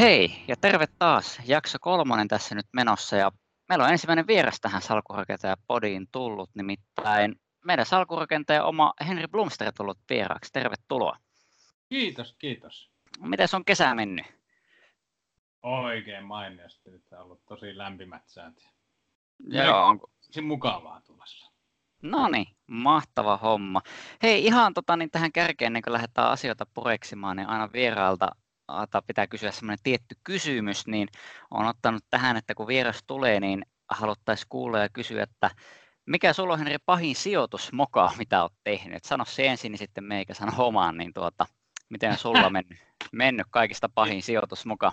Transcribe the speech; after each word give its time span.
Hei 0.00 0.44
ja 0.48 0.56
terve 0.56 0.86
taas. 0.98 1.40
Jakso 1.46 1.78
kolmonen 1.80 2.28
tässä 2.28 2.54
nyt 2.54 2.66
menossa 2.72 3.16
ja 3.16 3.32
meillä 3.68 3.84
on 3.84 3.90
ensimmäinen 3.90 4.26
vieras 4.26 4.60
tähän 4.60 4.82
salkurakentaja 4.82 5.56
podiin 5.66 6.08
tullut, 6.12 6.50
nimittäin 6.54 7.36
meidän 7.64 7.86
salkurakentaja 7.86 8.64
oma 8.64 8.92
Henri 9.08 9.28
Blomster 9.28 9.72
tullut 9.76 9.98
vieraaksi. 10.10 10.52
Tervetuloa. 10.52 11.16
Kiitos, 11.88 12.34
kiitos. 12.38 12.90
Miten 13.18 13.48
on 13.52 13.64
kesä 13.64 13.94
mennyt? 13.94 14.26
Oikein 15.62 16.24
mainiosti. 16.24 16.90
Nyt 16.90 17.04
on 17.12 17.18
ollut 17.18 17.42
tosi 17.48 17.78
lämpimät 17.78 18.22
säät. 18.26 18.54
Joo. 19.48 19.86
Onko... 19.86 20.10
Se 20.20 20.40
mukavaa 20.40 21.00
tulossa. 21.00 21.50
No 22.02 22.28
niin, 22.28 22.46
mahtava 22.66 23.36
homma. 23.36 23.82
Hei, 24.22 24.46
ihan 24.46 24.74
tota, 24.74 24.96
niin 24.96 25.10
tähän 25.10 25.32
kärkeen, 25.32 25.66
ennen 25.66 25.82
kuin 25.82 25.92
lähdetään 25.92 26.30
asioita 26.30 26.66
pureksimaan, 26.74 27.36
niin 27.36 27.48
aina 27.48 27.72
vieraalta 28.70 29.02
pitää 29.02 29.26
kysyä 29.26 29.50
semmoinen 29.50 29.82
tietty 29.82 30.16
kysymys, 30.24 30.86
niin 30.86 31.08
on 31.50 31.66
ottanut 31.66 32.04
tähän, 32.10 32.36
että 32.36 32.54
kun 32.54 32.66
vieras 32.66 33.02
tulee, 33.06 33.40
niin 33.40 33.66
haluttaisiin 33.88 34.46
kuulla 34.48 34.78
ja 34.78 34.88
kysyä, 34.88 35.22
että 35.22 35.50
mikä 36.06 36.32
sulla 36.32 36.52
on 36.52 36.58
Henri 36.58 36.76
pahin 36.86 37.16
sijoitusmoka, 37.16 38.12
mitä 38.18 38.42
olet 38.42 38.52
tehnyt? 38.64 39.04
Sano 39.04 39.24
se 39.24 39.46
ensin, 39.46 39.72
niin 39.72 39.78
sitten 39.78 40.04
meikä 40.04 40.34
sano 40.34 40.52
omaan, 40.58 40.96
niin 40.96 41.14
tuota, 41.14 41.46
miten 41.88 42.18
sulla 42.18 42.46
on 42.46 42.52
mennyt, 42.52 42.78
mennyt 43.12 43.46
kaikista 43.50 43.88
pahin 43.94 44.22
sijoitusmoka? 44.22 44.92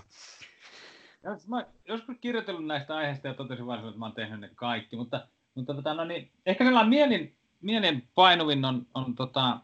Mä 1.46 1.66
joskus 1.88 2.16
kirjoitellut 2.20 2.66
näistä 2.66 2.96
aiheista 2.96 3.28
ja 3.28 3.34
totesin 3.34 3.66
vain, 3.66 3.84
että 3.84 3.98
mä 3.98 4.04
oon 4.04 4.14
tehnyt 4.14 4.40
ne 4.40 4.50
kaikki, 4.54 4.96
mutta, 4.96 5.26
mutta 5.54 5.74
tota, 5.74 5.94
no 5.94 6.04
niin, 6.04 6.32
ehkä 6.46 6.64
sellainen 6.64 6.90
mielin, 6.90 7.36
mielin 7.60 8.08
painuvin 8.14 8.64
on, 8.64 8.86
on 8.94 9.14
tota, 9.14 9.60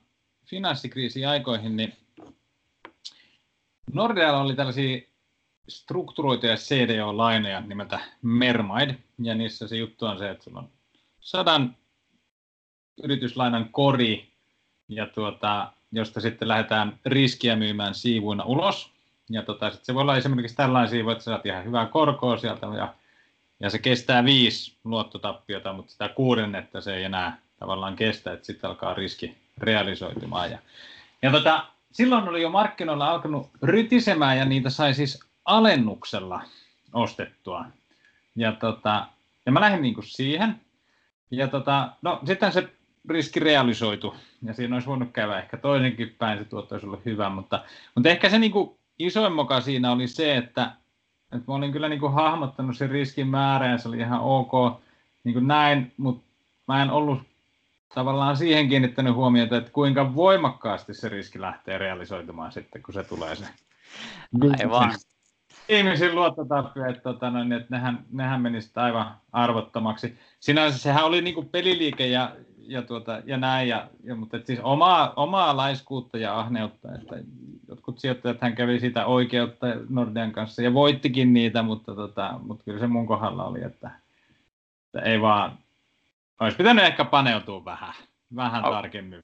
finanssikriisi 0.46 1.24
aikoihin, 1.24 1.76
niin 1.76 2.03
Nordealla 3.94 4.40
oli 4.40 4.54
tällaisia 4.54 5.00
strukturoituja 5.68 6.54
CDO-lainoja 6.54 7.60
nimeltä 7.60 8.00
Mermaid, 8.22 8.90
ja 9.18 9.34
niissä 9.34 9.68
se 9.68 9.76
juttu 9.76 10.06
on 10.06 10.18
se, 10.18 10.30
että 10.30 10.44
sulla 10.44 10.58
on 10.58 10.68
sadan 11.20 11.76
yrityslainan 13.02 13.68
kori, 13.68 14.32
ja 14.88 15.06
tuota, 15.06 15.72
josta 15.92 16.20
sitten 16.20 16.48
lähdetään 16.48 16.98
riskiä 17.06 17.56
myymään 17.56 17.94
siivuina 17.94 18.44
ulos. 18.44 18.90
Ja 19.30 19.42
tota, 19.42 19.70
sit 19.70 19.84
se 19.84 19.94
voi 19.94 20.02
olla 20.02 20.16
esimerkiksi 20.16 20.56
tällainen 20.56 20.90
siivu, 20.90 21.10
että 21.10 21.24
saat 21.24 21.46
ihan 21.46 21.64
hyvää 21.64 21.86
korkoa 21.86 22.36
sieltä, 22.36 22.66
ja, 22.66 22.94
ja 23.60 23.70
se 23.70 23.78
kestää 23.78 24.24
viisi 24.24 24.76
luottotappiota, 24.84 25.72
mutta 25.72 25.92
sitä 25.92 26.08
kuudennetta 26.08 26.80
se 26.80 26.96
ei 26.96 27.04
enää 27.04 27.38
tavallaan 27.58 27.96
kestä, 27.96 28.32
että 28.32 28.46
sitten 28.46 28.70
alkaa 28.70 28.94
riski 28.94 29.36
realisoitumaan. 29.58 30.50
Ja, 30.50 30.58
ja 31.22 31.30
tota, 31.30 31.73
silloin 31.94 32.28
oli 32.28 32.42
jo 32.42 32.50
markkinoilla 32.50 33.10
alkanut 33.10 33.50
rytisemään 33.62 34.38
ja 34.38 34.44
niitä 34.44 34.70
sai 34.70 34.94
siis 34.94 35.20
alennuksella 35.44 36.42
ostettua. 36.92 37.64
Ja, 38.36 38.52
tota, 38.52 39.06
ja 39.46 39.52
mä 39.52 39.60
lähdin 39.60 39.82
niin 39.82 39.94
kuin 39.94 40.04
siihen. 40.04 40.60
Ja 41.30 41.48
tota, 41.48 41.92
no, 42.02 42.20
sitten 42.26 42.52
se 42.52 42.68
riski 43.08 43.40
realisoitu 43.40 44.14
ja 44.42 44.54
siinä 44.54 44.76
olisi 44.76 44.88
voinut 44.88 45.12
käydä 45.12 45.38
ehkä 45.38 45.56
toinenkin 45.56 46.14
päin, 46.18 46.38
se 46.38 46.44
tuotto 46.44 46.74
olisi 46.74 46.86
ollut 46.86 47.04
hyvä, 47.04 47.28
mutta, 47.28 47.64
mutta 47.94 48.08
ehkä 48.08 48.30
se 48.30 48.38
niin 48.38 48.52
kuin 48.52 48.78
isoin 48.98 49.32
moka 49.32 49.60
siinä 49.60 49.92
oli 49.92 50.08
se, 50.08 50.36
että, 50.36 50.72
että 51.32 51.44
mä 51.46 51.54
olin 51.54 51.72
kyllä 51.72 51.88
niin 51.88 52.00
kuin 52.00 52.12
hahmottanut 52.12 52.76
sen 52.76 52.90
riskin 52.90 53.28
määrän 53.28 53.70
ja 53.70 53.78
se 53.78 53.88
oli 53.88 53.98
ihan 53.98 54.20
ok 54.20 54.80
niin 55.24 55.32
kuin 55.32 55.48
näin, 55.48 55.92
mutta 55.96 56.24
mä 56.68 56.82
en 56.82 56.90
ollut 56.90 57.22
tavallaan 57.94 58.36
siihen 58.36 58.68
kiinnittänyt 58.68 59.14
huomiota, 59.14 59.56
että 59.56 59.70
kuinka 59.70 60.14
voimakkaasti 60.14 60.94
se 60.94 61.08
riski 61.08 61.40
lähtee 61.40 61.78
realisoitumaan 61.78 62.52
sitten, 62.52 62.82
kun 62.82 62.94
se 62.94 63.04
tulee 63.04 63.36
se. 63.36 63.44
Aivan. 64.60 64.94
Ihmisen 65.68 66.14
luottotappio, 66.14 66.86
että, 66.86 67.02
tota, 67.02 67.30
no, 67.30 67.56
että 67.56 67.68
nehän, 67.70 68.04
nehän 68.12 68.40
meni 68.40 68.58
aivan 68.76 69.16
arvottomaksi. 69.32 70.18
Sinänsä 70.40 70.78
sehän 70.78 71.04
oli 71.04 71.22
niin 71.22 71.34
kuin 71.34 71.48
peliliike 71.48 72.06
ja, 72.06 72.36
ja, 72.58 72.82
tuota, 72.82 73.22
ja 73.24 73.36
näin, 73.36 73.68
ja, 73.68 73.88
ja, 74.04 74.14
mutta 74.14 74.38
siis 74.44 74.60
omaa, 74.62 75.12
omaa 75.16 75.56
laiskuutta 75.56 76.18
ja 76.18 76.38
ahneutta, 76.40 76.94
että 76.94 77.16
jotkut 77.68 77.98
sijoittajat 77.98 78.40
hän 78.40 78.54
kävi 78.54 78.80
sitä 78.80 79.06
oikeutta 79.06 79.66
Nordean 79.88 80.32
kanssa 80.32 80.62
ja 80.62 80.74
voittikin 80.74 81.34
niitä, 81.34 81.62
mutta, 81.62 81.94
tota, 81.94 82.40
mutta 82.42 82.64
kyllä 82.64 82.80
se 82.80 82.86
mun 82.86 83.06
kohdalla 83.06 83.44
oli, 83.44 83.62
että, 83.62 83.90
että 84.84 85.10
ei 85.10 85.20
vaan 85.20 85.58
olisi 86.40 86.56
pitänyt 86.56 86.84
ehkä 86.84 87.04
paneutua 87.04 87.64
vähän, 87.64 87.94
vähän 88.36 88.64
oh. 88.64 88.70
tarkemmin 88.70 89.20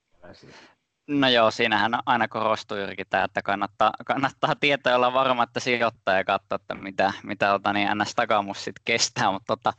No 1.10 1.28
joo, 1.28 1.50
siinähän 1.50 1.92
aina 2.06 2.28
korostuu 2.28 2.76
juurikin 2.76 3.06
tämä, 3.10 3.24
että 3.24 3.42
kannattaa, 3.42 3.92
kannattaa 4.06 4.54
tietää 4.60 4.96
olla 4.96 5.12
varma, 5.12 5.42
että 5.42 5.60
sijoittaa 5.60 6.14
ja 6.14 6.24
katsoa, 6.24 6.56
että 6.56 6.74
mitä, 6.74 7.12
mitä 7.22 7.54
ota, 7.54 7.72
niin 7.72 7.88
NS 7.94 8.14
takamus 8.14 8.64
sitten 8.64 8.82
kestää, 8.84 9.32
mutta 9.32 9.56
tota, 9.56 9.72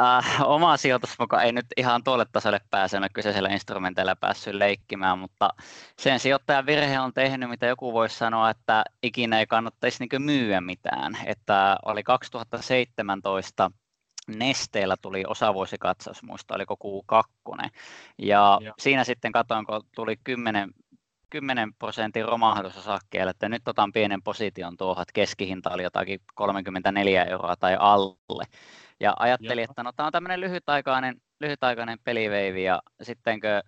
äh, 0.00 0.42
oma 0.44 0.76
sijoitusmuka 0.76 1.42
ei 1.42 1.52
nyt 1.52 1.66
ihan 1.76 2.04
tuolle 2.04 2.26
tasolle 2.32 2.60
pääse, 2.70 2.96
en 2.96 3.02
ole 3.02 3.08
kyseisellä 3.12 3.48
instrumenteilla 3.48 4.16
päässyt 4.16 4.54
leikkimään, 4.54 5.18
mutta 5.18 5.50
sen 5.98 6.20
sijoittajan 6.20 6.66
virhe 6.66 7.00
on 7.00 7.14
tehnyt, 7.14 7.50
mitä 7.50 7.66
joku 7.66 7.92
voisi 7.92 8.16
sanoa, 8.18 8.50
että 8.50 8.84
ikinä 9.02 9.38
ei 9.38 9.46
kannattaisi 9.46 10.04
niin 10.04 10.22
myyä 10.22 10.60
mitään, 10.60 11.18
että 11.26 11.76
oli 11.84 12.02
2017 12.02 13.70
Nesteellä 14.28 14.96
tuli 15.02 15.24
osavuosikatsaus, 15.26 16.22
muista 16.22 16.54
oliko 16.54 16.76
Q2. 16.84 17.68
Ja 18.18 18.58
Joo. 18.62 18.74
siinä 18.78 19.04
sitten 19.04 19.32
katsoin, 19.32 19.66
kun 19.66 19.82
tuli 19.94 20.16
10, 20.24 20.70
10 21.30 21.74
prosentin 21.74 22.24
romahdus 22.24 22.76
osakkeelle, 22.76 23.30
että 23.30 23.48
nyt 23.48 23.68
otan 23.68 23.92
pienen 23.92 24.22
position 24.22 24.76
tuohon, 24.76 25.02
että 25.02 25.12
keskihinta 25.12 25.70
oli 25.70 25.82
jotakin 25.82 26.20
34 26.34 27.24
euroa 27.24 27.56
tai 27.56 27.76
alle. 27.78 28.44
Ja 29.00 29.14
ajattelin, 29.18 29.62
Joo. 29.62 29.70
että 29.70 29.82
no 29.82 29.92
tämä 29.92 30.06
on 30.06 30.12
tämmöinen 30.12 30.40
lyhytaikainen, 30.40 31.16
lyhytaikainen 31.40 31.98
peliveivi 32.04 32.64
ja 32.64 32.82
sittenkö 33.02 33.62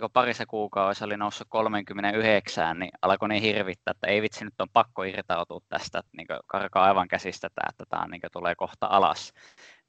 kun 0.00 0.10
parissa 0.12 0.46
kuukaudessa 0.46 1.04
oli 1.04 1.16
noussut 1.16 1.46
39, 1.50 2.78
niin 2.78 2.90
alkoi 3.02 3.28
niin 3.28 3.42
hirvittää, 3.42 3.92
että 3.92 4.06
ei 4.06 4.22
vitsi, 4.22 4.44
nyt 4.44 4.60
on 4.60 4.68
pakko 4.72 5.02
irtautua 5.02 5.60
tästä, 5.68 5.98
että 5.98 6.10
niin 6.16 6.26
karkaa 6.46 6.84
aivan 6.84 7.08
käsistä 7.08 7.48
tämä, 7.54 7.68
että 7.68 7.84
tämä 7.88 8.08
niin 8.08 8.20
tulee 8.32 8.54
kohta 8.54 8.86
alas. 8.86 9.32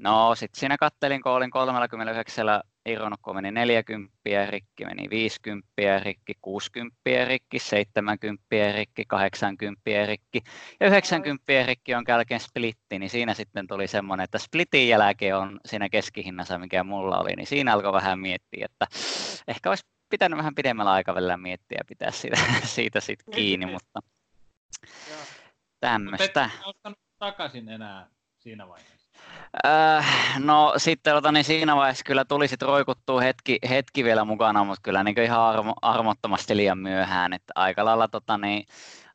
No 0.01 0.35
sitten 0.35 0.59
siinä 0.59 0.77
kattelin, 0.77 1.21
kun 1.21 1.31
olin 1.31 1.51
39 1.51 2.45
irronnut, 2.85 3.19
kun 3.21 3.35
meni 3.35 3.51
40 3.51 4.11
rikki, 4.49 4.85
meni 4.85 5.09
50 5.09 5.99
rikki, 5.99 6.33
60 6.41 6.95
rikki, 7.25 7.59
70 7.59 8.43
rikki, 8.75 9.05
80 9.05 9.81
rikki. 10.05 10.41
Ja 10.79 10.87
90 10.87 11.65
rikki 11.65 11.95
on 11.95 12.03
jälkeen 12.07 12.39
splitti, 12.39 12.99
niin 12.99 13.09
siinä 13.09 13.33
sitten 13.33 13.67
tuli 13.67 13.87
semmoinen, 13.87 14.23
että 14.23 14.39
splitin 14.39 14.87
jälkeen 14.87 15.37
on 15.37 15.59
siinä 15.65 15.89
keskihinnassa, 15.89 16.59
mikä 16.59 16.83
mulla 16.83 17.19
oli, 17.19 17.35
niin 17.35 17.47
siinä 17.47 17.73
alkoi 17.73 17.93
vähän 17.93 18.19
miettiä, 18.19 18.65
että 18.65 18.87
ehkä 19.47 19.69
olisi 19.69 19.85
pitänyt 20.09 20.37
vähän 20.37 20.55
pidemmällä 20.55 20.91
aikavälillä 20.91 21.37
miettiä 21.37 21.77
ja 21.79 21.85
pitää 21.87 22.11
siitä, 22.11 22.37
siitä 22.75 22.99
sitten 22.99 23.33
kiinni, 23.33 23.65
mutta 23.65 23.99
tämmöistä. 25.79 26.49
Mutta 26.65 26.91
takaisin 27.19 27.69
enää 27.69 28.09
siinä 28.41 28.67
vaiheessa? 28.67 29.09
Äh, 29.65 30.39
no 30.39 30.73
sitten 30.77 31.13
tota, 31.13 31.31
niin 31.31 31.43
siinä 31.43 31.75
vaiheessa 31.75 32.03
kyllä 32.05 32.25
tuli 32.25 32.47
sitten 32.47 32.67
roikuttua 32.67 33.21
hetki, 33.21 33.59
hetki 33.69 34.03
vielä 34.03 34.25
mukana, 34.25 34.63
mutta 34.63 34.81
kyllä 34.83 35.03
niin 35.03 35.19
ihan 35.19 35.41
armo, 35.41 35.73
armottomasti 35.81 36.57
liian 36.57 36.77
myöhään. 36.77 37.33
Että 37.33 37.53
aika 37.55 37.85
lailla, 37.85 38.07
tota, 38.07 38.37
niin, 38.37 38.65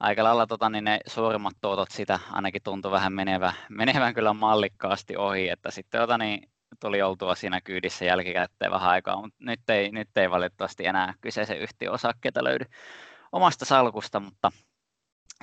aika 0.00 0.24
lailla 0.24 0.46
tota, 0.46 0.70
niin 0.70 0.84
ne 0.84 0.98
suurimmat 1.06 1.54
tuotot 1.60 1.90
sitä 1.90 2.18
ainakin 2.32 2.62
tuntui 2.62 2.90
vähän 2.90 3.12
menevä, 3.12 3.52
menevän 3.68 4.14
kyllä 4.14 4.32
mallikkaasti 4.32 5.16
ohi, 5.16 5.48
että 5.48 5.70
sitten 5.70 6.00
tota, 6.00 6.18
niin, 6.18 6.48
tuli 6.80 7.02
oltua 7.02 7.34
siinä 7.34 7.60
kyydissä 7.60 8.04
jälkikäteen 8.04 8.72
vähän 8.72 8.90
aikaa, 8.90 9.22
mutta 9.22 9.36
nyt 9.40 9.70
ei, 9.70 9.92
nyt 9.92 10.16
ei 10.16 10.30
valitettavasti 10.30 10.86
enää 10.86 11.14
kyseisen 11.20 11.58
yhtiön 11.58 11.94
osakkeita 11.94 12.44
löydy 12.44 12.64
omasta 13.32 13.64
salkusta, 13.64 14.20
mutta 14.20 14.52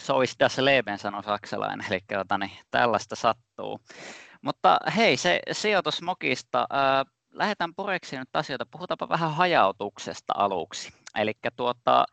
so 0.02 0.22
is 0.22 0.36
das 0.40 0.58
Leben, 0.58 0.98
sanoi 1.00 1.24
saksalainen, 1.24 1.86
eli 1.90 2.00
tota, 2.18 2.38
niin, 2.38 2.52
tällaista 2.72 3.16
sattuu. 3.16 3.80
Mutta 4.42 4.78
hei, 4.96 5.18
se 5.18 5.40
sijoitusmokista. 5.52 6.68
Äh, 6.74 7.14
lähdetään 7.34 7.76
pureksiin 7.76 8.20
nyt 8.20 8.36
asioita. 8.36 8.66
Puhutaanpa 8.72 9.10
vähän 9.10 9.34
hajautuksesta 9.34 10.34
aluksi. 10.38 10.94
Eli 11.16 11.34
tuota, 11.56 12.06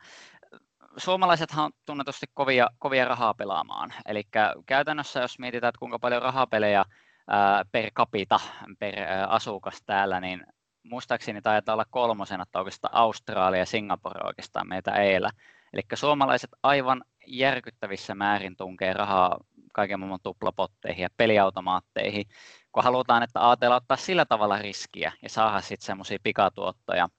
suomalaisethan 0.97 1.65
on 1.65 1.71
tunnetusti 1.85 2.25
kovia, 2.33 2.67
kovia 2.79 3.05
rahaa 3.05 3.33
pelaamaan. 3.33 3.93
Eli 4.05 4.23
käytännössä, 4.65 5.19
jos 5.19 5.39
mietitään, 5.39 5.69
että 5.69 5.79
kuinka 5.79 5.99
paljon 5.99 6.21
rahapelejä 6.21 6.85
ää, 7.27 7.65
per 7.71 7.91
capita, 7.91 8.39
per 8.79 8.99
ää, 8.99 9.27
asukas 9.27 9.81
täällä, 9.85 10.19
niin 10.19 10.43
muistaakseni 10.83 11.41
taitaa 11.41 11.73
olla 11.73 11.85
kolmosena, 11.89 12.43
että 12.43 12.59
oikeastaan 12.59 12.95
Australia 12.95 13.59
ja 13.59 13.65
Singapore 13.65 14.21
oikeastaan 14.23 14.67
meitä 14.67 14.91
eellä. 14.91 15.29
Eli 15.73 15.81
suomalaiset 15.93 16.49
aivan 16.63 17.03
järkyttävissä 17.27 18.15
määrin 18.15 18.55
tunkee 18.55 18.93
rahaa 18.93 19.39
kaiken 19.73 19.99
maailman 19.99 20.19
tuplapotteihin 20.23 21.03
ja 21.03 21.09
peliautomaatteihin, 21.17 22.25
kun 22.71 22.83
halutaan, 22.83 23.23
että 23.23 23.49
ATL 23.49 23.71
ottaa 23.71 23.97
sillä 23.97 24.25
tavalla 24.25 24.57
riskiä 24.57 25.11
ja 25.21 25.29
saada 25.29 25.61
sitten 25.61 25.85
semmoisia 25.85 26.17
pikatuottoja. 26.23 27.09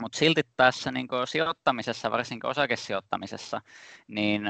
Mutta 0.00 0.18
silti 0.18 0.42
tässä 0.56 0.92
niin 0.92 1.08
sijoittamisessa, 1.28 2.10
varsinkin 2.10 2.50
osakesijoittamisessa, 2.50 3.60
niin 4.08 4.42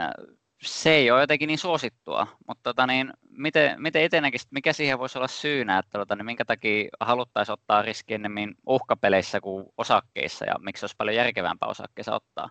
se 0.62 0.90
ei 0.90 1.10
ole 1.10 1.20
jotenkin 1.20 1.46
niin 1.46 1.58
suosittua, 1.58 2.26
mutta 2.48 2.62
tota, 2.62 2.86
niin, 2.86 3.12
miten, 3.30 3.82
miten 3.82 4.04
itse 4.04 4.20
näkisit, 4.20 4.52
mikä 4.52 4.72
siihen 4.72 4.98
voisi 4.98 5.18
olla 5.18 5.28
syynä, 5.28 5.78
että 5.78 5.98
tota, 5.98 6.16
niin 6.16 6.26
minkä 6.26 6.44
takia 6.44 6.88
haluttaisiin 7.00 7.52
ottaa 7.52 7.82
riski 7.82 8.14
ennemmin 8.14 8.54
uhkapeleissä 8.66 9.40
kuin 9.40 9.66
osakkeissa 9.78 10.44
ja 10.44 10.54
miksi 10.58 10.84
olisi 10.84 10.96
paljon 10.98 11.16
järkevämpää 11.16 11.68
osakkeissa 11.68 12.14
ottaa? 12.14 12.50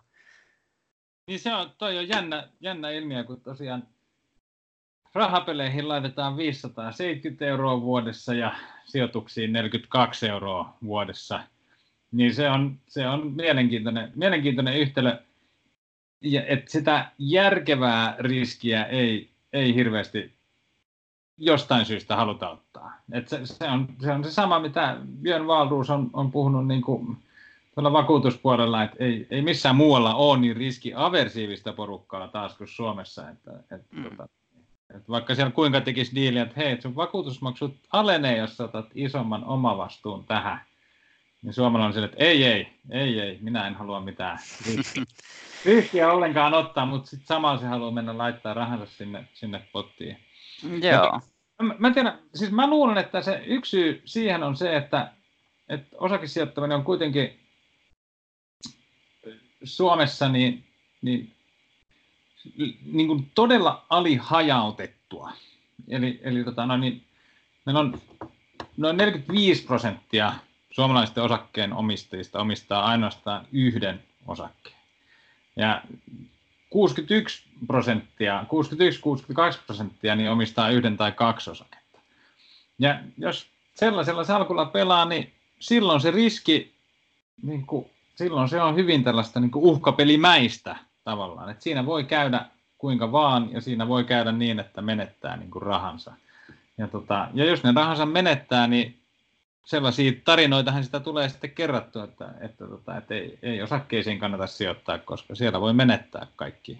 Niin 1.26 1.40
se 1.40 1.54
on, 1.54 1.70
toi 1.78 1.98
on 1.98 2.08
jännä, 2.08 2.48
jännä 2.60 2.90
ilmiö, 2.90 3.24
kun 3.24 3.40
tosiaan 3.40 3.88
rahapeleihin 5.14 5.88
laitetaan 5.88 6.36
570 6.36 7.46
euroa 7.46 7.80
vuodessa 7.80 8.34
ja 8.34 8.54
sijoituksiin 8.84 9.52
42 9.52 10.28
euroa 10.28 10.76
vuodessa. 10.84 11.40
Niin 12.12 12.34
se 12.34 12.50
on, 12.50 12.78
se 12.88 13.08
on 13.08 13.32
mielenkiintoinen, 13.32 14.12
mielenkiintoinen 14.14 14.78
yhtälö 14.78 15.18
että 16.46 16.70
sitä 16.70 17.10
järkevää 17.18 18.16
riskiä 18.18 18.84
ei, 18.84 19.30
ei 19.52 19.74
hirveästi 19.74 20.34
jostain 21.38 21.84
syystä 21.84 22.16
haluta 22.16 22.50
ottaa. 22.50 22.92
Et 23.12 23.28
se, 23.28 23.46
se, 23.46 23.64
on, 23.64 23.88
se 24.00 24.12
on 24.12 24.24
se 24.24 24.30
sama, 24.30 24.58
mitä 24.58 24.96
Björn 25.22 25.46
Wahlroos 25.46 25.90
on, 25.90 26.10
on 26.12 26.30
puhunut 26.30 26.66
niin 26.66 26.82
kuin 26.82 27.16
tuolla 27.74 27.92
vakuutuspuolella, 27.92 28.82
että 28.82 28.96
ei, 29.00 29.26
ei 29.30 29.42
missään 29.42 29.76
muualla 29.76 30.14
ole 30.14 30.38
niin 30.38 30.56
riskiaversiivista 30.56 31.72
porukkaa 31.72 32.28
taas 32.28 32.56
kuin 32.56 32.68
Suomessa. 32.68 33.28
Että, 33.28 33.50
että, 33.60 33.96
mm. 33.96 34.04
tota, 34.04 34.28
että 34.94 35.08
vaikka 35.08 35.34
siellä 35.34 35.52
kuinka 35.52 35.80
tekisi 35.80 36.14
diiliä, 36.14 36.42
että 36.42 36.54
hei, 36.56 36.82
sun 36.82 36.96
vakuutusmaksut 36.96 37.76
alenee, 37.90 38.36
jos 38.36 38.60
otat 38.60 38.86
isomman 38.94 39.44
omavastuun 39.44 40.24
tähän, 40.24 40.60
niin 41.42 41.52
suomalainen 41.52 41.86
on 41.86 41.92
sille, 41.92 42.06
että 42.06 42.24
ei, 42.24 42.44
ei, 42.44 42.68
ei, 42.90 43.20
ei, 43.20 43.38
minä 43.40 43.66
en 43.66 43.74
halua 43.74 44.00
mitään 44.00 44.38
riskiä 45.64 46.10
ollenkaan 46.12 46.54
ottaa, 46.54 46.86
mutta 46.86 47.10
sitten 47.10 47.26
samalla 47.26 47.60
se 47.60 47.66
haluaa 47.66 47.90
mennä 47.90 48.18
laittaa 48.18 48.54
rahansa 48.54 48.86
sinne, 48.86 49.24
sinne 49.34 49.62
pottiin. 49.72 50.16
Joo. 50.82 51.20
Mä, 51.62 51.74
mä, 51.78 51.90
tiedän, 51.90 52.18
siis 52.34 52.50
mä 52.50 52.70
luulen, 52.70 52.98
että 52.98 53.22
se 53.22 53.42
yksi 53.46 53.70
syy 53.70 54.02
siihen 54.04 54.42
on 54.42 54.56
se, 54.56 54.76
että, 54.76 55.12
että 55.68 55.96
osakesijoittaminen 55.98 56.76
on 56.76 56.84
kuitenkin 56.84 57.40
Suomessa 59.64 60.28
niin, 60.28 60.64
niin, 61.02 61.32
niin 62.84 63.06
kuin 63.06 63.30
todella 63.34 63.86
alihajautettua. 63.90 65.32
Eli, 65.88 66.20
eli 66.22 66.44
tota, 66.44 66.66
no 66.66 66.76
niin, 66.76 67.04
meillä 67.66 67.80
on 67.80 68.00
noin 68.76 68.96
45 68.96 69.64
prosenttia 69.64 70.34
suomalaisten 70.70 71.24
osakkeen 71.24 71.72
omistajista 71.72 72.40
omistaa 72.40 72.84
ainoastaan 72.84 73.46
yhden 73.52 74.02
osakkeen. 74.26 74.76
Ja 75.56 75.82
61 76.70 77.42
prosenttia, 77.66 78.42
61-62 78.42 78.46
prosenttia 79.66 80.16
niin 80.16 80.30
omistaa 80.30 80.70
yhden 80.70 80.96
tai 80.96 81.12
kaksi 81.12 81.50
osaketta. 81.50 81.98
Ja 82.78 83.00
jos 83.18 83.46
sellaisella 83.74 84.24
salkulla 84.24 84.66
pelaa, 84.66 85.04
niin 85.04 85.32
silloin 85.60 86.00
se 86.00 86.10
riski, 86.10 86.72
niin 87.42 87.66
kuin, 87.66 87.90
silloin 88.14 88.48
se 88.48 88.62
on 88.62 88.76
hyvin 88.76 89.04
tällaista 89.04 89.40
niin 89.40 89.50
kuin 89.50 89.64
uhkapelimäistä 89.64 90.76
tavallaan. 91.04 91.50
Et 91.50 91.62
siinä 91.62 91.86
voi 91.86 92.04
käydä 92.04 92.46
kuinka 92.78 93.12
vaan 93.12 93.52
ja 93.52 93.60
siinä 93.60 93.88
voi 93.88 94.04
käydä 94.04 94.32
niin, 94.32 94.60
että 94.60 94.82
menettää 94.82 95.36
niin 95.36 95.50
kuin 95.50 95.62
rahansa. 95.62 96.12
Ja, 96.78 96.88
tota, 96.88 97.28
ja 97.34 97.44
jos 97.44 97.62
ne 97.64 97.72
rahansa 97.76 98.06
menettää, 98.06 98.66
niin 98.66 98.98
sellaisia 99.64 100.12
tarinoitahan 100.24 100.84
sitä 100.84 101.00
tulee 101.00 101.28
sitten 101.28 101.50
kerrattua, 101.50 102.04
että, 102.04 102.34
että, 102.40 102.66
tota, 102.66 102.96
että 102.96 103.14
ei, 103.14 103.38
ei 103.42 103.62
osakkeisiin 103.62 104.18
kannata 104.18 104.46
sijoittaa, 104.46 104.98
koska 104.98 105.34
siellä 105.34 105.60
voi 105.60 105.72
menettää 105.72 106.26
kaikki. 106.36 106.78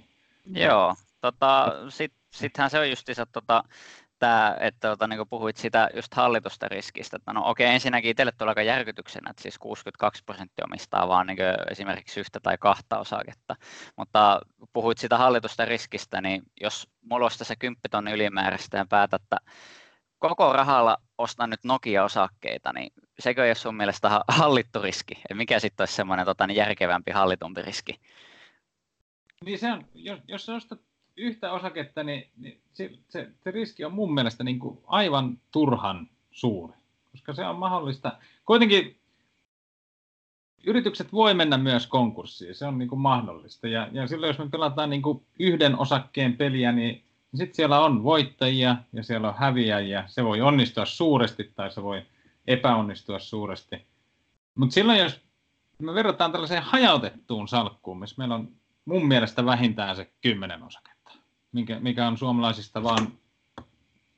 Joo, 0.54 0.94
tota, 1.20 1.72
sit, 1.88 2.12
sittenhän 2.30 2.70
se 2.70 2.78
on 2.78 2.90
just 2.90 3.08
se, 3.12 3.26
tota, 3.32 3.64
tää, 4.22 4.56
että 4.60 4.88
tota, 4.88 5.06
niin 5.06 5.28
puhuit 5.30 5.56
sitä 5.56 5.90
just 5.94 6.14
hallitusta 6.14 6.68
riskistä, 6.68 7.16
että 7.16 7.32
no 7.32 7.42
okei, 7.44 7.66
ensinnäkin 7.66 8.10
itselle 8.10 8.32
tulee 8.38 8.50
aika 8.50 8.62
järkytyksenä, 8.62 9.30
että 9.30 9.42
siis 9.42 9.58
62 9.58 10.22
prosenttia 10.24 10.64
omistaa 10.64 11.08
vaan 11.08 11.26
niin 11.26 11.38
esimerkiksi 11.70 12.20
yhtä 12.20 12.40
tai 12.42 12.58
kahta 12.58 12.98
osaketta, 12.98 13.56
mutta 13.96 14.40
puhuit 14.72 14.98
sitä 14.98 15.18
hallitusta 15.18 15.64
riskistä, 15.64 16.20
niin 16.20 16.42
jos 16.60 16.88
mulla 17.00 17.24
olisi 17.24 17.38
tässä 17.38 17.56
10 17.56 17.80
tonni 17.90 18.12
ylimääräistä 18.12 18.76
ja 18.76 18.86
päätät, 18.88 19.22
että 19.22 19.36
koko 20.18 20.52
rahalla 20.52 20.96
ostan 21.18 21.50
nyt 21.50 21.64
Nokia-osakkeita, 21.64 22.72
niin 22.72 22.92
sekö 23.18 23.44
ei 23.44 23.48
ole 23.48 23.54
sun 23.54 23.74
mielestä 23.74 24.10
hallittu 24.28 24.82
riski? 24.82 25.14
Ja 25.30 25.36
mikä 25.36 25.58
sitten 25.58 25.82
olisi 25.82 25.94
semmoinen 25.94 26.26
tota, 26.26 26.46
niin 26.46 26.56
järkevämpi, 26.56 27.10
hallitumpi 27.10 27.62
riski? 27.62 28.00
Niin 29.44 29.58
se 29.58 29.72
on, 29.72 29.84
jos, 29.94 30.20
jos 30.28 30.48
ostat 30.48 30.80
yhtä 31.16 31.52
osaketta, 31.52 32.02
niin, 32.02 32.30
niin 32.36 32.60
se, 32.72 32.90
se, 33.08 33.30
se 33.44 33.50
riski 33.50 33.84
on 33.84 33.92
mun 33.92 34.14
mielestä 34.14 34.44
niin 34.44 34.58
kuin 34.58 34.78
aivan 34.86 35.38
turhan 35.50 36.08
suuri, 36.30 36.74
koska 37.10 37.34
se 37.34 37.46
on 37.46 37.56
mahdollista. 37.56 38.12
Kuitenkin 38.44 38.96
yritykset 40.66 41.12
voi 41.12 41.34
mennä 41.34 41.58
myös 41.58 41.86
konkurssiin, 41.86 42.54
se 42.54 42.66
on 42.66 42.78
niin 42.78 42.88
kuin 42.88 43.00
mahdollista. 43.00 43.68
Ja, 43.68 43.88
ja 43.92 44.06
silloin 44.06 44.28
jos 44.28 44.38
me 44.38 44.48
pelataan 44.48 44.90
niin 44.90 45.02
kuin 45.02 45.26
yhden 45.38 45.78
osakkeen 45.78 46.36
peliä, 46.36 46.72
niin 46.72 47.04
niin 47.32 47.38
sitten 47.38 47.56
siellä 47.56 47.80
on 47.80 48.02
voittajia 48.02 48.76
ja 48.92 49.02
siellä 49.02 49.28
on 49.28 49.34
häviäjiä. 49.38 50.04
Se 50.06 50.24
voi 50.24 50.40
onnistua 50.40 50.84
suuresti 50.84 51.52
tai 51.56 51.70
se 51.70 51.82
voi 51.82 52.02
epäonnistua 52.46 53.18
suuresti. 53.18 53.86
Mutta 54.54 54.74
silloin, 54.74 54.98
jos 54.98 55.20
me 55.78 55.94
verrataan 55.94 56.32
tällaiseen 56.32 56.62
hajautettuun 56.62 57.48
salkkuun, 57.48 57.98
missä 57.98 58.14
meillä 58.18 58.34
on 58.34 58.48
mun 58.84 59.06
mielestä 59.06 59.44
vähintään 59.44 59.96
se 59.96 60.12
kymmenen 60.20 60.62
osaketta, 60.62 60.91
mikä, 61.52 61.80
mikä 61.80 62.08
on 62.08 62.18
suomalaisista 62.18 62.82
vain 62.82 63.18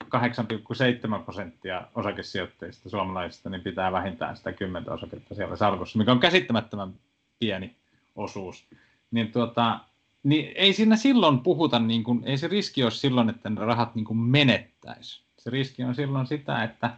8,7 0.05 1.23
prosenttia 1.25 1.87
osakesijoittajista 1.95 2.91
suomalaisista, 2.91 3.51
niin 3.51 3.61
pitää 3.61 3.93
vähintään 3.93 4.37
sitä 4.37 4.53
10 4.53 4.91
osaketta 4.91 5.35
siellä 5.35 5.57
salkussa, 5.57 5.99
mikä 5.99 6.13
on 6.13 6.21
käsittämättömän 6.21 6.95
pieni 7.39 7.77
osuus. 8.17 8.65
Niin 9.11 9.33
tuota, 9.33 9.81
niin 10.23 10.53
ei 10.55 10.73
siinä 10.73 10.97
silloin 10.97 11.41
puhuta, 11.41 11.79
niin 11.79 12.05
kuin, 12.05 12.23
ei 12.25 12.39
se 12.39 12.49
riski 12.49 12.83
ole 12.83 12.91
silloin, 12.91 13.31
että 13.31 13.51
ne 13.51 13.61
rahat 13.61 13.95
niin 13.95 14.05
kuin 14.05 14.19
menettäisi. 14.19 15.23
Se 15.39 15.51
riski 15.51 15.85
on 15.85 15.95
silloin 15.95 16.27
sitä, 16.27 16.65
että, 16.65 16.91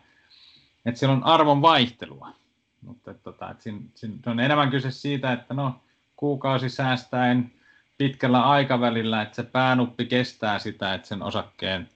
että 0.86 0.98
siellä 0.98 1.16
on 1.16 1.24
arvon 1.24 1.62
vaihtelua. 1.62 2.28
Mutta 2.82 3.10
että, 3.10 3.22
tota, 3.22 3.50
että 3.50 3.62
siinä, 3.62 3.80
siinä 3.94 4.16
on 4.26 4.40
enemmän 4.40 4.70
kyse 4.70 4.90
siitä, 4.90 5.32
että 5.32 5.54
no, 5.54 5.80
kuukausi 6.16 6.68
säästäen 6.68 7.52
pitkällä 7.98 8.42
aikavälillä, 8.42 9.22
että 9.22 9.36
se 9.36 9.42
päänuppi 9.42 10.06
kestää 10.06 10.58
sitä, 10.58 10.94
että 10.94 11.08
sen 11.08 11.22
osakkeen, 11.22 11.88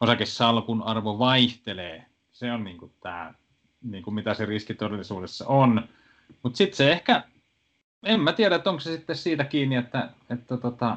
osakesalkun 0.00 0.82
arvo 0.82 1.18
vaihtelee. 1.18 2.06
Se 2.32 2.52
on 2.52 2.64
niin 2.64 2.78
kuin 2.78 2.92
tämä, 3.00 3.34
niin 3.82 4.02
kuin 4.02 4.14
mitä 4.14 4.34
se 4.34 4.46
riski 4.46 4.74
todellisuudessa 4.74 5.46
on. 5.46 5.88
Mutta 6.42 6.56
sitten 6.56 6.76
se 6.76 6.92
ehkä 6.92 7.22
en 8.04 8.20
mä 8.20 8.32
tiedä, 8.32 8.56
että 8.56 8.70
onko 8.70 8.80
se 8.80 8.92
sitten 8.92 9.16
siitä 9.16 9.44
kiinni, 9.44 9.76
että, 9.76 10.08
että, 10.30 10.56
tota, 10.56 10.96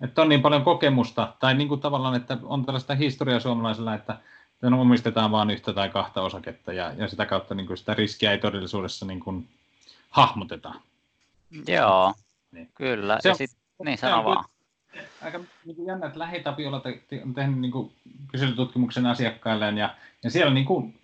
että 0.00 0.22
on 0.22 0.28
niin 0.28 0.42
paljon 0.42 0.64
kokemusta, 0.64 1.32
tai 1.40 1.54
niin 1.54 1.68
kuin 1.68 1.80
tavallaan, 1.80 2.14
että 2.14 2.38
on 2.42 2.64
tällaista 2.64 2.94
historiaa 2.94 3.40
suomalaisella, 3.40 3.94
että 3.94 4.16
omistetaan 4.78 5.30
vain 5.30 5.50
yhtä 5.50 5.72
tai 5.72 5.88
kahta 5.88 6.22
osaketta, 6.22 6.72
ja, 6.72 6.92
ja 6.92 7.08
sitä 7.08 7.26
kautta 7.26 7.54
niin 7.54 7.66
kuin 7.66 7.76
sitä 7.76 7.94
riskiä 7.94 8.32
ei 8.32 8.38
todellisuudessa 8.38 9.06
niin 9.06 9.20
kuin 9.20 9.48
hahmoteta. 10.10 10.74
Joo, 11.68 12.14
niin. 12.52 12.70
kyllä. 12.74 13.18
Se 13.20 13.28
on, 13.28 13.30
ja 13.30 13.34
sit, 13.34 13.59
niin 13.84 13.98
sano 13.98 14.24
vaan. 14.24 14.44
Aika 15.22 15.40
niin 15.64 15.86
jännä, 15.86 16.06
että 16.06 16.18
Lähitapiola 16.18 16.82
on 17.24 17.34
tehnyt 17.34 17.58
niin 17.58 17.72
kuin 17.72 17.92
kyselytutkimuksen 18.30 19.06
asiakkailleen, 19.06 19.78
ja, 19.78 19.94
ja 20.22 20.30
siellä 20.30 20.54
niin 20.54 20.66
kuin 20.66 21.00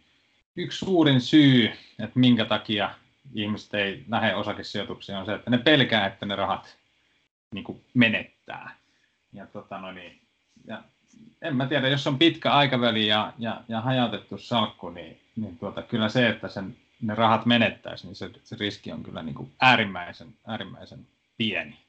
yksi 0.57 0.79
suurin 0.79 1.21
syy, 1.21 1.73
että 1.99 2.19
minkä 2.19 2.45
takia 2.45 2.91
ihmiset 3.35 3.75
ei 3.75 4.05
lähde 4.09 4.35
osakesijoituksiin, 4.35 5.19
on 5.19 5.27
se, 5.27 5.35
että 5.35 5.51
ne 5.51 5.59
pelkää, 5.59 6.07
että 6.07 6.27
ne 6.27 6.37
rahat 6.37 6.77
niin 7.55 7.65
kuin 7.65 7.85
menettää. 7.95 8.77
Ja, 9.33 9.47
tota, 9.47 9.79
no 9.79 9.93
niin, 9.93 10.21
ja 10.67 10.83
en 11.43 11.57
mä 11.57 11.67
tiedä, 11.67 11.89
jos 11.89 12.07
on 12.07 12.19
pitkä 12.19 12.53
aikaväli 12.53 13.07
ja, 13.07 13.33
ja, 13.39 13.61
ja 13.69 13.81
hajautettu 13.81 14.39
salkku, 14.39 14.91
niin, 14.91 15.21
niin 15.37 15.59
tuota, 15.59 15.83
kyllä 15.83 16.09
se, 16.09 16.29
että 16.29 16.49
sen, 16.49 16.77
ne 17.03 17.15
rahat 17.15 17.47
menettäisi, 17.47 18.07
niin 18.07 18.17
se, 18.17 18.31
se 18.45 18.57
riski 18.61 18.93
on 18.93 19.03
kyllä 19.03 19.23
niin 19.23 19.35
kuin 19.35 19.53
äärimmäisen, 19.61 20.29
äärimmäisen 20.47 21.07
pieni. 21.37 21.86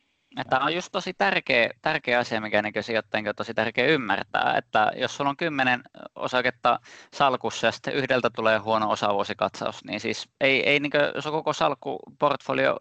Tämä 0.50 0.65
on 0.65 0.75
just 0.75 0.89
tosi 0.91 1.13
tärkeä, 1.13 1.69
tärkeä 1.81 2.19
asia, 2.19 2.41
mikä 2.41 2.62
niin 2.62 2.74
sijoittajien 2.81 3.29
on 3.29 3.36
tosi 3.36 3.53
tärkeä 3.53 3.86
ymmärtää, 3.86 4.57
että 4.57 4.91
jos 4.96 5.17
sulla 5.17 5.29
on 5.29 5.38
kymmenen 5.38 5.81
osaketta 6.15 6.79
salkussa 7.13 7.67
ja 7.67 7.72
sitten 7.72 7.93
yhdeltä 7.93 8.29
tulee 8.29 8.57
huono 8.57 8.91
osavuosikatsaus, 8.91 9.84
niin 9.84 10.00
siis 10.00 10.29
ei, 10.41 10.69
ei 10.69 10.79
niin 10.79 10.91
se 11.19 11.29
koko 11.29 11.53
salkkuportfolio 11.53 12.77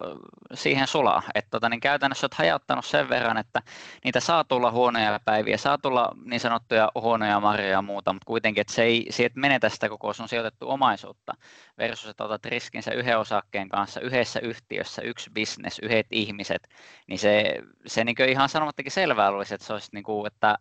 siihen 0.53 0.87
sulaa. 0.87 1.23
Että 1.35 1.49
tota, 1.51 1.69
niin 1.69 1.79
käytännössä 1.79 2.25
olet 2.25 2.33
hajauttanut 2.33 2.85
sen 2.85 3.09
verran, 3.09 3.37
että 3.37 3.61
niitä 4.03 4.19
saa 4.19 4.43
tulla 4.43 4.71
huonoja 4.71 5.19
päiviä, 5.25 5.57
saa 5.57 5.77
tulla 5.77 6.11
niin 6.25 6.39
sanottuja 6.39 6.91
huonoja 6.95 7.39
marjoja 7.39 7.71
ja 7.71 7.81
muuta, 7.81 8.13
mutta 8.13 8.25
kuitenkin, 8.25 8.61
että 8.61 8.73
se 8.73 8.83
ei, 8.83 9.05
se 9.09 9.25
et 9.25 9.35
menetä 9.35 9.69
sitä 9.69 9.89
koko 9.89 10.13
sun 10.13 10.29
sijoitettu 10.29 10.69
omaisuutta 10.69 11.33
versus, 11.77 12.09
että 12.09 12.23
otat 12.23 12.45
riskin 12.45 12.83
sen 12.83 12.97
yhden 12.97 13.19
osakkeen 13.19 13.69
kanssa 13.69 14.01
yhdessä 14.01 14.39
yhtiössä, 14.39 15.01
yksi 15.01 15.29
business, 15.29 15.79
yhdet 15.79 16.07
ihmiset, 16.11 16.67
niin 17.07 17.19
se 17.19 17.55
se, 17.85 18.03
niin 18.03 18.29
ihan 18.29 18.49
sanomattakin 18.49 18.91
selvää 18.91 19.29
olisi, 19.29 19.55
että 19.55 19.67
se 19.67 19.73
olisi, 19.73 19.89
niin 19.93 20.03
kuin, 20.03 20.27
että 20.27 20.57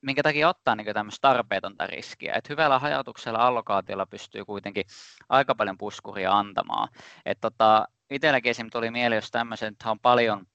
minkä 0.00 0.22
takia 0.22 0.48
ottaa 0.48 0.76
niin 0.76 0.94
tämmöistä 0.94 1.28
tarpeetonta 1.28 1.86
riskiä. 1.86 2.34
Et 2.34 2.48
hyvällä 2.48 2.78
hajautuksella 2.78 3.38
allokaatiolla 3.38 4.06
pystyy 4.06 4.44
kuitenkin 4.44 4.84
aika 5.28 5.54
paljon 5.54 5.78
puskuria 5.78 6.32
antamaan. 6.32 6.88
Et 7.26 7.38
tota, 7.40 7.88
itselläkin 8.10 8.50
esim. 8.50 8.70
tuli 8.72 8.90
mieleen, 8.90 9.16
jos 9.16 9.30
tämmöisen, 9.30 9.72
että 9.72 9.90
on 9.90 10.00
paljon, 10.00 10.46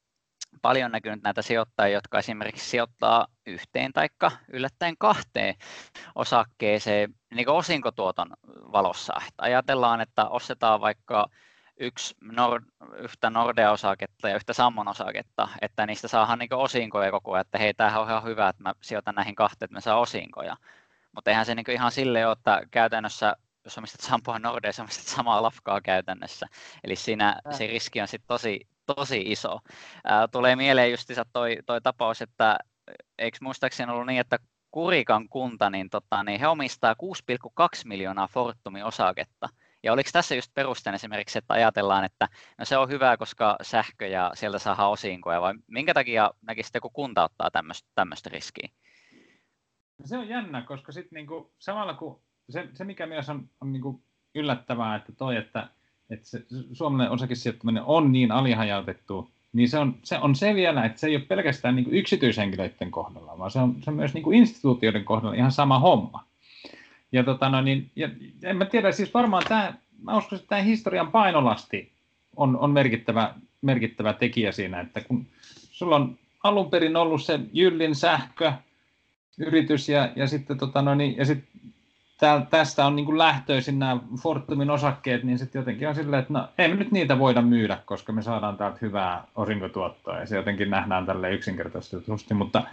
paljon 0.62 0.92
näkynyt 0.92 1.24
näitä 1.24 1.42
sijoittajia, 1.42 1.98
jotka 1.98 2.20
esimerkiksi 2.20 2.70
sijoittaa 2.70 3.28
yhteen 3.52 3.94
tai 3.94 4.08
yllättäen 4.48 4.96
kahteen 4.98 5.56
osakkeeseen 6.16 7.16
niin 7.36 7.50
osinkotuoton 7.50 8.28
valossa. 8.48 9.14
Että 9.28 9.44
ajatellaan, 9.44 10.02
että 10.02 10.26
ostetaan 10.26 10.82
vaikka 10.82 11.28
yksi 11.80 12.16
Nord, 12.22 12.64
yhtä 12.98 13.30
Nordea-osaketta 13.30 14.30
ja 14.30 14.36
yhtä 14.36 14.54
Sammon-osaketta, 14.54 15.48
että 15.62 15.86
niistä 15.86 16.08
saadaan 16.08 16.40
niin 16.40 16.54
osinkoja 16.54 17.12
koko 17.12 17.34
ajan, 17.34 17.42
että 17.42 17.58
hei, 17.58 17.74
tämähän 17.74 18.02
on 18.02 18.10
ihan 18.10 18.24
hyvä, 18.24 18.50
että 18.50 18.64
mä 18.64 18.74
sijoitan 18.82 19.16
näihin 19.16 19.36
kahteen, 19.36 19.66
että 19.66 19.76
mä 19.76 19.82
saan 19.82 20.00
osinkoja. 20.00 20.58
Mutta 21.12 21.32
eihän 21.32 21.46
se 21.46 21.56
niin 21.56 21.72
ihan 21.72 21.92
silleen 21.92 22.28
ole, 22.28 22.34
että 22.34 22.62
käytännössä 22.72 23.36
jos 23.64 23.78
omistat 23.78 24.02
Sampoa 24.02 24.40
Nordea, 24.40 24.72
omistat 24.80 25.06
samaa 25.06 25.42
lafkaa 25.42 25.82
käytännössä. 25.82 26.48
Eli 26.84 26.96
siinä 26.96 27.42
se 27.52 27.68
riski 27.68 28.02
on 28.02 28.08
sitten 28.08 28.28
tosi, 28.28 28.68
tosi 28.96 29.22
iso. 29.26 29.60
Ää, 30.04 30.28
tulee 30.28 30.56
mieleen 30.56 30.92
justiinsa 30.92 31.26
toi, 31.34 31.58
toi 31.66 31.82
tapaus, 31.82 32.22
että 32.22 32.58
eikö 33.18 33.38
muistaakseni 33.42 33.92
ollut 33.92 34.08
niin, 34.08 34.20
että 34.20 34.40
Kurikan 34.72 35.30
kunta, 35.30 35.70
niin, 35.70 35.90
tota, 35.90 36.24
niin 36.24 36.40
he 36.40 36.48
omistaa 36.48 36.96
6,2 37.64 37.68
miljoonaa 37.86 38.28
Fortumin 38.28 38.86
osaketta. 38.86 39.50
Ja 39.84 39.94
oliko 39.94 40.10
tässä 40.14 40.36
just 40.36 40.54
perusteen 40.54 40.94
esimerkiksi, 40.94 41.38
että 41.38 41.54
ajatellaan, 41.54 42.06
että 42.06 42.28
no 42.58 42.66
se 42.66 42.78
on 42.78 42.90
hyvä, 42.90 43.18
koska 43.18 43.56
sähkö 43.62 44.08
ja 44.08 44.32
sieltä 44.34 44.60
saa 44.60 44.90
osinkoja, 44.90 45.42
vai 45.42 45.54
minkä 45.68 45.94
takia 45.94 46.32
näkisitte, 46.42 46.80
kun 46.80 46.92
kunta 46.94 47.24
ottaa 47.24 47.50
tämmöistä 47.96 48.30
riskiä? 48.30 48.70
Se 50.06 50.18
on 50.18 50.30
jännä, 50.30 50.62
koska 50.62 50.92
sitten 50.92 51.16
niinku, 51.16 51.54
samalla 51.60 51.94
kun 51.94 52.22
se, 52.50 52.70
se, 52.74 52.84
mikä 52.84 53.06
myös 53.06 53.30
on, 53.30 53.50
on 53.62 53.72
niinku 53.72 54.04
yllättävää, 54.36 54.96
että 54.96 55.12
toi, 55.12 55.36
että, 55.36 55.68
että 56.10 56.30
se 56.30 56.46
suomalainen 56.74 57.14
osakesijoittaminen 57.14 57.84
on 57.84 58.12
niin 58.12 58.32
alihajautettu, 58.32 59.32
niin 59.54 59.70
se 59.70 59.80
on, 59.80 59.96
se 60.04 60.18
on 60.18 60.36
se 60.36 60.56
vielä, 60.56 60.86
että 60.86 61.00
se 61.00 61.08
ei 61.08 61.16
ole 61.16 61.26
pelkästään 61.28 61.76
niin 61.76 61.94
yksityishenkilöiden 61.94 62.92
kohdalla, 62.92 63.38
vaan 63.38 63.52
se 63.52 63.60
on, 63.60 63.76
se 63.84 63.90
on 63.90 63.96
myös 63.96 64.14
niin 64.14 64.34
instituutioiden 64.34 65.04
kohdalla 65.04 65.36
ihan 65.36 65.52
sama 65.52 65.80
homma. 65.80 66.26
Ja, 67.12 67.24
tota, 67.24 67.50
no, 67.50 67.62
niin, 67.62 67.92
ja 67.96 68.10
en 68.44 68.58
mä 68.58 68.66
tiedä, 68.66 68.92
siis 68.92 69.14
varmaan 69.14 69.44
tämä, 69.48 69.74
mä 70.04 70.18
uskon, 70.18 70.40
että 70.40 70.50
tämä 70.50 70.62
historian 70.62 71.12
painolasti 71.12 71.92
on, 72.36 72.58
on 72.58 72.72
merkittävä, 72.72 73.34
merkittävä 73.62 74.14
tekijä 74.14 74.52
siinä, 74.52 74.80
että 74.80 75.02
kun 75.02 75.26
sulla 75.72 75.96
on 75.96 76.18
alun 76.44 76.70
perin 76.70 76.96
ollut 76.96 77.24
se 77.24 77.40
Jyllin 77.54 77.96
sähkö, 77.96 78.54
yritys 79.38 79.90
ja, 79.90 80.10
ja 80.16 80.28
sitten 80.28 80.58
tota, 80.58 80.82
no, 80.82 80.96
niin, 80.96 81.18
ja 81.18 81.26
sit 81.26 81.44
tästä 82.50 82.86
on 82.86 82.96
niin 82.96 83.18
lähtöisin 83.18 83.80
nämä 83.80 83.98
Fortumin 84.24 84.70
osakkeet, 84.70 85.24
niin 85.24 85.38
sitten 85.38 85.60
jotenkin 85.60 85.88
on 85.88 85.96
silleen, 85.96 86.22
että 86.22 86.34
no 86.34 86.48
ei 86.58 86.68
me 86.68 86.76
nyt 86.76 86.92
niitä 86.92 87.20
voida 87.20 87.42
myydä, 87.42 87.78
koska 87.86 88.14
me 88.14 88.22
saadaan 88.22 88.58
täältä 88.58 88.78
hyvää 88.82 89.24
osinkotuottoa 89.36 90.20
ja 90.20 90.26
se 90.26 90.36
jotenkin 90.36 90.70
nähdään 90.70 91.06
tälle 91.06 91.34
yksinkertaisesti, 91.34 92.34
mutta, 92.34 92.64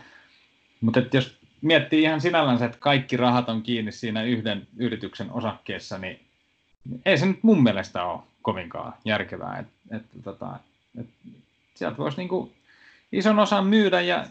mutta 0.80 1.00
että 1.00 1.16
jos 1.16 1.38
miettii 1.62 2.02
ihan 2.02 2.20
sinällänsä, 2.20 2.64
että 2.64 2.78
kaikki 2.80 3.16
rahat 3.16 3.48
on 3.48 3.62
kiinni 3.62 3.92
siinä 3.92 4.22
yhden 4.22 4.66
yrityksen 4.76 5.30
osakkeessa, 5.32 5.98
niin 5.98 6.20
ei 7.06 7.18
se 7.18 7.26
nyt 7.26 7.42
mun 7.42 7.62
mielestä 7.62 8.04
ole 8.04 8.20
kovinkaan 8.42 8.94
järkevää. 9.04 9.58
Että, 9.58 9.96
että, 9.96 10.22
tota, 10.24 10.58
että 11.00 11.12
sieltä 11.74 11.98
voisi 11.98 12.16
niin 12.16 12.52
ison 13.12 13.38
osan 13.38 13.66
myydä 13.66 14.00
ja, 14.00 14.24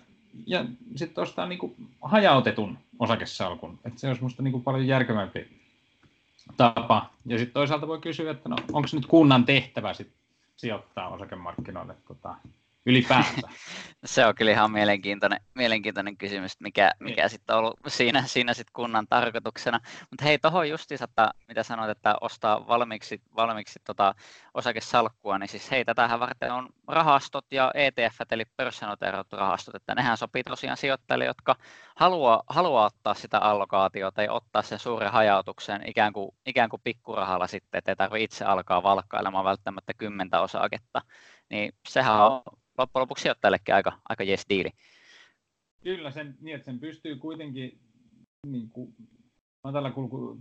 ja 0.45 0.65
sitten 0.95 1.21
ostaa 1.21 1.47
niin 1.47 1.59
kuin 1.59 1.75
hajautetun 2.01 2.77
osakesalkun. 2.99 3.79
Että 3.85 3.99
se 3.99 4.07
olisi 4.07 4.21
minusta 4.21 4.43
niin 4.43 4.63
paljon 4.63 4.87
järkevämpi 4.87 5.47
tapa. 6.57 7.09
Ja 7.25 7.37
sitten 7.37 7.53
toisaalta 7.53 7.87
voi 7.87 7.99
kysyä, 7.99 8.31
että 8.31 8.49
no, 8.49 8.55
onko 8.73 8.89
nyt 8.93 9.05
kunnan 9.05 9.45
tehtävä 9.45 9.93
sit 9.93 10.11
sijoittaa 10.57 11.09
osakemarkkinoille 11.09 11.95
tota, 12.07 12.35
ylipäänsä? 12.87 13.31
se 14.05 14.25
on 14.25 14.35
kyllä 14.35 14.51
ihan 14.51 14.71
mielenkiintoinen, 14.71 15.39
mielenkiintoinen 15.55 16.17
kysymys, 16.17 16.59
mikä, 16.59 16.91
mikä 16.99 17.21
niin. 17.21 17.29
sitten 17.29 17.55
on 17.55 17.59
ollut 17.59 17.79
siinä, 17.87 18.23
siinä 18.25 18.53
sit 18.53 18.67
kunnan 18.73 19.07
tarkoituksena. 19.09 19.79
Mutta 20.09 20.25
hei, 20.25 20.39
tuohon 20.39 20.69
justiinsa, 20.69 21.05
että 21.05 21.31
mitä 21.47 21.63
sanoit, 21.63 21.89
että 21.89 22.15
ostaa 22.21 22.67
valmiiksi, 22.67 23.21
valmiiksi 23.35 23.79
tota 23.85 24.15
osakesalkkua, 24.53 25.37
niin 25.39 25.49
siis 25.49 25.71
hei, 25.71 25.85
tätähän 25.85 26.19
varten 26.19 26.51
on 26.51 26.69
rahastot 26.87 27.45
ja 27.51 27.71
ETF, 27.73 28.21
eli 28.31 28.43
pörssinoteeratut 28.57 29.39
rahastot, 29.39 29.75
että 29.75 29.95
nehän 29.95 30.17
sopii 30.17 30.43
tosiaan 30.43 30.77
sijoittajille, 30.77 31.25
jotka 31.25 31.55
haluaa, 31.95 32.43
haluaa 32.47 32.85
ottaa 32.85 33.13
sitä 33.13 33.39
allokaatiota 33.39 34.23
ja 34.23 34.33
ottaa 34.33 34.61
sen 34.61 34.79
suuren 34.79 35.11
hajautuksen 35.11 35.81
ikään 35.89 36.13
kuin, 36.13 36.31
ikään 36.45 36.69
kuin 36.69 36.81
pikkurahalla 36.83 37.47
sitten, 37.47 37.77
että 37.77 37.91
ei 37.91 37.95
tarvitse 37.95 38.23
itse 38.23 38.45
alkaa 38.45 38.83
valkkailemaan 38.83 39.45
välttämättä 39.45 39.93
kymmentä 39.97 40.41
osaketta, 40.41 41.01
niin 41.49 41.73
sehän 41.89 42.25
on 42.25 42.41
loppujen 42.77 43.01
lopuksi 43.01 43.21
sijoittajallekin 43.21 43.75
aika, 43.75 43.93
aika 44.09 44.23
jes 44.23 44.45
diili. 44.49 44.69
Kyllä, 45.83 46.11
sen, 46.11 46.37
niin 46.41 46.55
että 46.55 46.65
sen 46.65 46.79
pystyy 46.79 47.15
kuitenkin 47.15 47.79
niin 48.47 48.69
kuin, 48.69 48.95
matala 49.63 49.91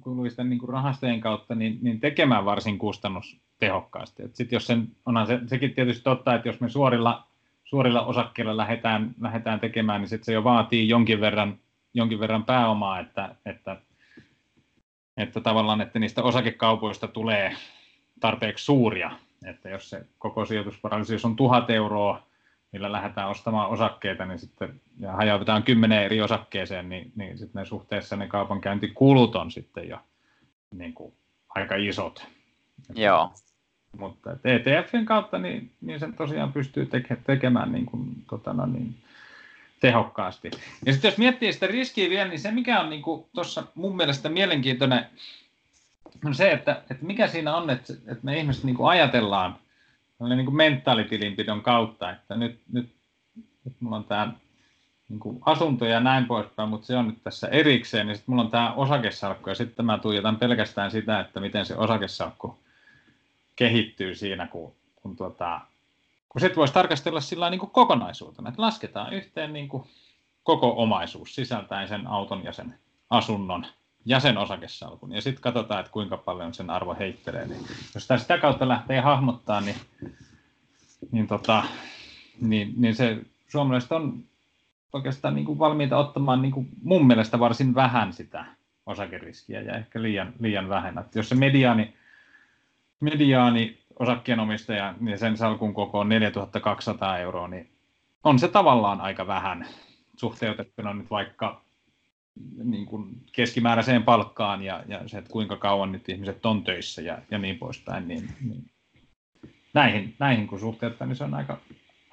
kuluisten 0.00 0.50
niin 0.50 0.68
rahastojen 0.68 1.20
kautta 1.20 1.54
niin, 1.54 1.78
niin 1.82 2.00
tekemään 2.00 2.44
varsin 2.44 2.78
kustannustehokkaasti. 2.78 4.22
Sitten 4.32 4.56
jos 4.56 4.66
sen, 4.66 4.88
onhan 5.06 5.26
se, 5.26 5.40
sekin 5.46 5.74
tietysti 5.74 6.04
totta, 6.04 6.34
että 6.34 6.48
jos 6.48 6.60
me 6.60 6.68
suorilla, 6.68 7.26
suorilla 7.64 8.06
osakkeilla 8.06 8.56
lähdetään, 8.56 9.14
lähdetään 9.20 9.60
tekemään, 9.60 10.00
niin 10.00 10.08
sit 10.08 10.24
se 10.24 10.32
jo 10.32 10.44
vaatii 10.44 10.88
jonkin 10.88 11.20
verran, 11.20 11.58
jonkin 11.94 12.20
verran 12.20 12.44
pääomaa, 12.44 13.00
että, 13.00 13.34
että, 13.46 13.80
että 15.16 15.40
tavallaan, 15.40 15.80
että 15.80 15.98
niistä 15.98 16.22
osakekaupoista 16.22 17.08
tulee 17.08 17.56
tarpeeksi 18.20 18.64
suuria, 18.64 19.10
että 19.46 19.68
jos 19.68 19.90
se 19.90 20.06
koko 20.18 20.44
sijoitusvarallisuus 20.44 21.24
on 21.24 21.36
tuhat 21.36 21.70
euroa, 21.70 22.26
millä 22.72 22.92
lähdetään 22.92 23.28
ostamaan 23.28 23.70
osakkeita, 23.70 24.26
niin 24.26 24.38
sitten 24.38 24.80
ja 25.00 25.12
hajautetaan 25.12 25.62
kymmenen 25.62 26.02
eri 26.02 26.22
osakkeeseen, 26.22 26.88
niin, 26.88 27.12
niin 27.16 27.38
sitten 27.38 27.60
ne 27.60 27.66
suhteessa 27.66 28.16
ne 28.16 28.28
kaupankäyntikulut 28.28 29.36
on 29.36 29.50
sitten 29.50 29.88
jo 29.88 29.98
niin 30.74 30.94
kuin, 30.94 31.12
aika 31.48 31.76
isot. 31.76 32.26
Joo. 32.94 33.32
Mutta 33.98 34.30
ETFin 34.44 35.06
kautta 35.06 35.38
niin, 35.38 35.70
niin 35.80 36.00
sen 36.00 36.14
tosiaan 36.14 36.52
pystyy 36.52 36.86
teke, 36.86 37.16
tekemään 37.26 37.72
niin 37.72 37.86
kuin, 37.86 38.24
tota, 38.30 38.52
no, 38.52 38.66
niin, 38.66 38.94
tehokkaasti. 39.80 40.50
Ja 40.86 40.92
sitten 40.92 41.08
jos 41.08 41.18
miettii 41.18 41.52
sitä 41.52 41.66
riskiä 41.66 42.10
vielä, 42.10 42.28
niin 42.28 42.40
se 42.40 42.50
mikä 42.50 42.80
on 42.80 42.90
niin 42.90 43.02
tuossa 43.34 43.62
mun 43.74 43.96
mielestä 43.96 44.28
mielenkiintoinen 44.28 45.06
on 46.24 46.34
se, 46.34 46.50
että, 46.50 46.82
että 46.90 47.04
mikä 47.04 47.26
siinä 47.26 47.56
on, 47.56 47.70
että, 47.70 47.92
että 47.92 48.24
me 48.24 48.38
ihmiset 48.38 48.64
niin 48.64 48.76
kuin 48.76 48.88
ajatellaan 48.88 49.56
niin 50.20 50.44
kuin 50.44 50.56
mentaalitilinpidon 50.56 51.62
kautta, 51.62 52.10
että 52.10 52.36
nyt, 52.36 52.60
nyt, 52.72 52.94
nyt 53.64 53.74
mulla 53.80 53.96
on 53.96 54.04
tämä 54.04 54.32
niin 55.08 55.20
kuin 55.20 55.38
asunto 55.46 55.84
ja 55.84 56.00
näin 56.00 56.26
poispäin, 56.26 56.68
mutta 56.68 56.86
se 56.86 56.96
on 56.96 57.06
nyt 57.06 57.22
tässä 57.24 57.48
erikseen, 57.48 58.06
niin 58.06 58.16
sitten 58.16 58.32
mulla 58.32 58.44
on 58.44 58.50
tämä 58.50 58.72
osakesalkku, 58.72 59.48
ja 59.48 59.54
sitten 59.54 59.86
mä 59.86 59.98
tuijotan 59.98 60.36
pelkästään 60.36 60.90
sitä, 60.90 61.20
että 61.20 61.40
miten 61.40 61.66
se 61.66 61.76
osakesalkku 61.76 62.58
kehittyy 63.56 64.14
siinä, 64.14 64.46
kun, 64.46 64.74
kun, 64.96 65.16
tuota, 65.16 65.60
kun 66.28 66.40
sitten 66.40 66.56
voisi 66.56 66.74
tarkastella 66.74 67.20
sillä 67.20 67.50
niin 67.50 67.60
kuin 67.60 67.70
kokonaisuutena, 67.70 68.48
että 68.48 68.62
lasketaan 68.62 69.12
yhteen 69.12 69.52
niin 69.52 69.68
kuin 69.68 69.84
koko 70.42 70.82
omaisuus 70.82 71.34
sisältäen 71.34 71.88
sen 71.88 72.06
auton 72.06 72.44
ja 72.44 72.52
sen 72.52 72.78
asunnon 73.10 73.66
ja 74.06 74.20
sen 74.20 74.38
osakesalkun. 74.38 75.12
Ja 75.12 75.20
sitten 75.20 75.42
katsotaan, 75.42 75.80
että 75.80 75.92
kuinka 75.92 76.16
paljon 76.16 76.54
sen 76.54 76.70
arvo 76.70 76.96
heittelee. 76.98 77.46
Niin 77.46 77.60
jos 77.94 78.02
sitä, 78.02 78.18
sitä 78.18 78.38
kautta 78.38 78.68
lähtee 78.68 79.00
hahmottaa, 79.00 79.60
niin, 79.60 79.76
niin, 81.12 81.26
tota, 81.26 81.64
niin, 82.40 82.74
niin 82.76 82.94
se 82.94 83.18
suomalaiset 83.48 83.92
on 83.92 84.24
oikeastaan 84.92 85.34
niin 85.34 85.44
kuin 85.44 85.58
valmiita 85.58 85.96
ottamaan 85.96 86.42
niin 86.42 86.52
kuin 86.52 86.68
mun 86.82 87.06
mielestä 87.06 87.38
varsin 87.38 87.74
vähän 87.74 88.12
sitä 88.12 88.44
osakeriskiä 88.86 89.60
ja 89.60 89.76
ehkä 89.76 90.02
liian, 90.02 90.32
liian 90.40 90.68
vähän. 90.68 90.98
Että 90.98 91.18
jos 91.18 91.28
se 91.28 91.34
mediaani, 91.34 91.94
mediaani 93.00 93.78
osakkeenomistaja, 93.98 94.94
niin 95.00 95.18
sen 95.18 95.36
salkun 95.36 95.74
koko 95.74 96.00
on 96.00 96.08
4200 96.08 97.18
euroa, 97.18 97.48
niin 97.48 97.70
on 98.24 98.38
se 98.38 98.48
tavallaan 98.48 99.00
aika 99.00 99.26
vähän 99.26 99.66
suhteutettuna 100.16 100.94
nyt 100.94 101.10
vaikka 101.10 101.65
niin 102.64 102.86
kuin 102.86 103.22
keskimääräiseen 103.32 104.02
palkkaan 104.02 104.62
ja, 104.62 104.84
ja 104.88 105.08
se, 105.08 105.18
että 105.18 105.30
kuinka 105.30 105.56
kauan 105.56 105.92
nyt 105.92 106.08
ihmiset 106.08 106.46
on 106.46 106.64
töissä 106.64 107.02
ja, 107.02 107.18
ja 107.30 107.38
niin 107.38 107.58
poispäin, 107.58 108.08
niin, 108.08 108.28
niin 108.44 108.70
näihin, 109.74 110.14
näihin 110.18 110.46
kun 110.46 110.60
suhteuttaa, 110.60 111.06
niin 111.06 111.16
se 111.16 111.24
on 111.24 111.34
aika, 111.34 111.58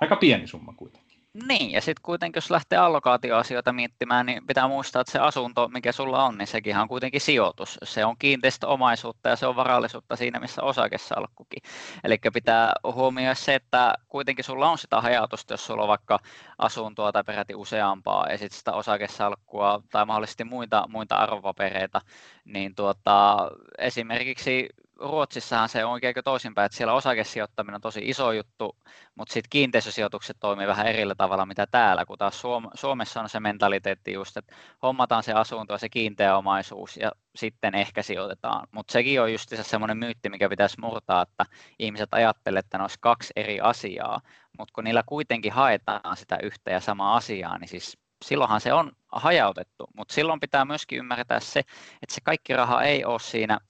aika 0.01 0.15
pieni 0.15 0.47
summa 0.47 0.73
kuitenkin. 0.77 1.02
Niin, 1.47 1.71
ja 1.71 1.81
sitten 1.81 2.01
kuitenkin 2.03 2.37
jos 2.37 2.51
lähtee 2.51 2.79
allokaatioasioita 2.79 3.73
miettimään, 3.73 4.25
niin 4.25 4.47
pitää 4.47 4.67
muistaa, 4.67 5.01
että 5.01 5.11
se 5.11 5.19
asunto, 5.19 5.67
mikä 5.67 5.91
sulla 5.91 6.25
on, 6.25 6.37
niin 6.37 6.47
sekin 6.47 6.77
on 6.77 6.87
kuitenkin 6.87 7.21
sijoitus. 7.21 7.77
Se 7.83 8.05
on 8.05 8.17
kiinteistöomaisuutta 8.17 9.29
ja 9.29 9.35
se 9.35 9.47
on 9.47 9.55
varallisuutta 9.55 10.15
siinä, 10.15 10.39
missä 10.39 10.63
osakesalkkukin. 10.63 11.63
Eli 12.03 12.17
pitää 12.33 12.73
huomioida 12.83 13.35
se, 13.35 13.55
että 13.55 13.93
kuitenkin 14.09 14.45
sulla 14.45 14.69
on 14.69 14.77
sitä 14.77 15.01
hajautusta, 15.01 15.53
jos 15.53 15.65
sulla 15.65 15.81
on 15.81 15.87
vaikka 15.87 16.19
asuntoa 16.57 17.11
tai 17.11 17.23
peräti 17.23 17.55
useampaa 17.55 18.27
ja 18.29 18.37
sitten 18.37 18.57
sitä 18.57 18.73
osakesalkkua 18.73 19.81
tai 19.91 20.05
mahdollisesti 20.05 20.43
muita, 20.43 20.85
muita 20.89 21.15
arvopapereita, 21.15 22.01
niin 22.45 22.75
tuota, 22.75 23.37
esimerkiksi 23.77 24.69
Ruotsissahan 25.03 25.69
se 25.69 25.85
on 25.85 25.91
oikein 25.91 26.15
toisinpäin, 26.23 26.65
että 26.65 26.77
siellä 26.77 26.93
osakesijoittaminen 26.93 27.75
on 27.75 27.81
tosi 27.81 28.01
iso 28.03 28.31
juttu, 28.31 28.77
mutta 29.15 29.33
sitten 29.33 29.49
kiinteistösijoitukset 29.49 30.37
toimii 30.39 30.67
vähän 30.67 30.87
eri 30.87 31.03
tavalla 31.17 31.45
mitä 31.45 31.67
täällä, 31.71 32.05
kun 32.05 32.17
taas 32.17 32.41
Suom- 32.41 32.69
Suomessa 32.73 33.21
on 33.21 33.29
se 33.29 33.39
mentaliteetti 33.39 34.13
just, 34.13 34.37
että 34.37 34.55
hommataan 34.81 35.23
se 35.23 35.33
asunto 35.33 35.73
ja 35.73 35.77
se 35.77 35.89
kiinteä 35.89 36.37
omaisuus 36.37 36.97
ja 36.97 37.11
sitten 37.35 37.75
ehkä 37.75 38.03
sijoitetaan. 38.03 38.67
Mutta 38.71 38.91
sekin 38.91 39.21
on 39.21 39.31
just 39.31 39.53
semmoinen 39.61 39.97
myytti, 39.97 40.29
mikä 40.29 40.49
pitäisi 40.49 40.79
murtaa, 40.81 41.21
että 41.21 41.45
ihmiset 41.79 42.09
ajattelevat, 42.11 42.65
että 42.65 42.77
ne 42.77 42.83
olisi 42.83 42.97
kaksi 43.01 43.33
eri 43.35 43.59
asiaa, 43.59 44.21
mutta 44.57 44.71
kun 44.73 44.83
niillä 44.83 45.03
kuitenkin 45.05 45.51
haetaan 45.51 46.17
sitä 46.17 46.37
yhtä 46.43 46.71
ja 46.71 46.79
samaa 46.79 47.15
asiaa, 47.15 47.57
niin 47.57 47.67
siis 47.67 47.97
silloinhan 48.25 48.61
se 48.61 48.73
on 48.73 48.91
hajautettu, 49.11 49.87
mutta 49.97 50.13
silloin 50.13 50.39
pitää 50.39 50.65
myöskin 50.65 50.99
ymmärtää 50.99 51.39
se, 51.39 51.59
että 52.01 52.15
se 52.15 52.21
kaikki 52.21 52.53
raha 52.53 52.83
ei 52.83 53.05
ole 53.05 53.19
siinä– 53.19 53.59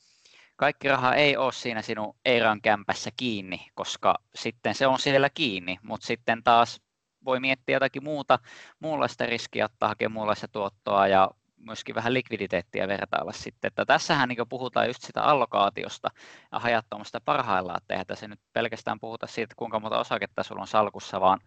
kaikki 0.56 0.88
raha 0.88 1.16
ei 1.16 1.38
ole 1.38 1.52
siinä 1.52 1.82
sinun 1.82 2.16
Eiran 2.26 2.62
kämpässä 2.62 3.10
kiinni, 3.18 3.68
koska 3.76 4.16
sitten 4.36 4.76
se 4.76 4.88
on 4.88 5.00
siellä 5.00 5.30
kiinni, 5.30 5.78
mutta 5.82 6.08
sitten 6.08 6.44
taas 6.44 6.82
voi 7.26 7.40
miettiä 7.40 7.76
jotakin 7.76 8.04
muuta, 8.04 8.40
muunlaista 8.80 9.26
riskiä, 9.26 9.66
ottaa 9.66 9.90
hakea 9.90 10.10
muunlaista 10.10 10.48
tuottoa 10.48 11.08
ja 11.08 11.30
myöskin 11.58 11.96
vähän 11.96 12.14
likviditeettiä 12.14 12.88
vertailla 12.88 13.32
sitten. 13.32 13.68
Että 13.68 13.86
tässähän 13.86 14.30
niin 14.30 14.50
puhutaan 14.50 14.88
just 14.88 15.02
sitä 15.02 15.24
allokaatiosta 15.24 16.10
ja 16.52 16.60
hajattomasta 16.60 17.22
parhaillaan, 17.26 17.78
että 17.78 17.94
eihän 17.94 18.08
tässä 18.08 18.28
nyt 18.28 18.40
pelkästään 18.54 19.00
puhuta 19.00 19.28
siitä, 19.28 19.56
kuinka 19.58 19.80
monta 19.80 20.00
osaketta 20.00 20.44
sulla 20.44 20.62
on 20.62 20.68
salkussa, 20.68 21.22
vaan 21.22 21.40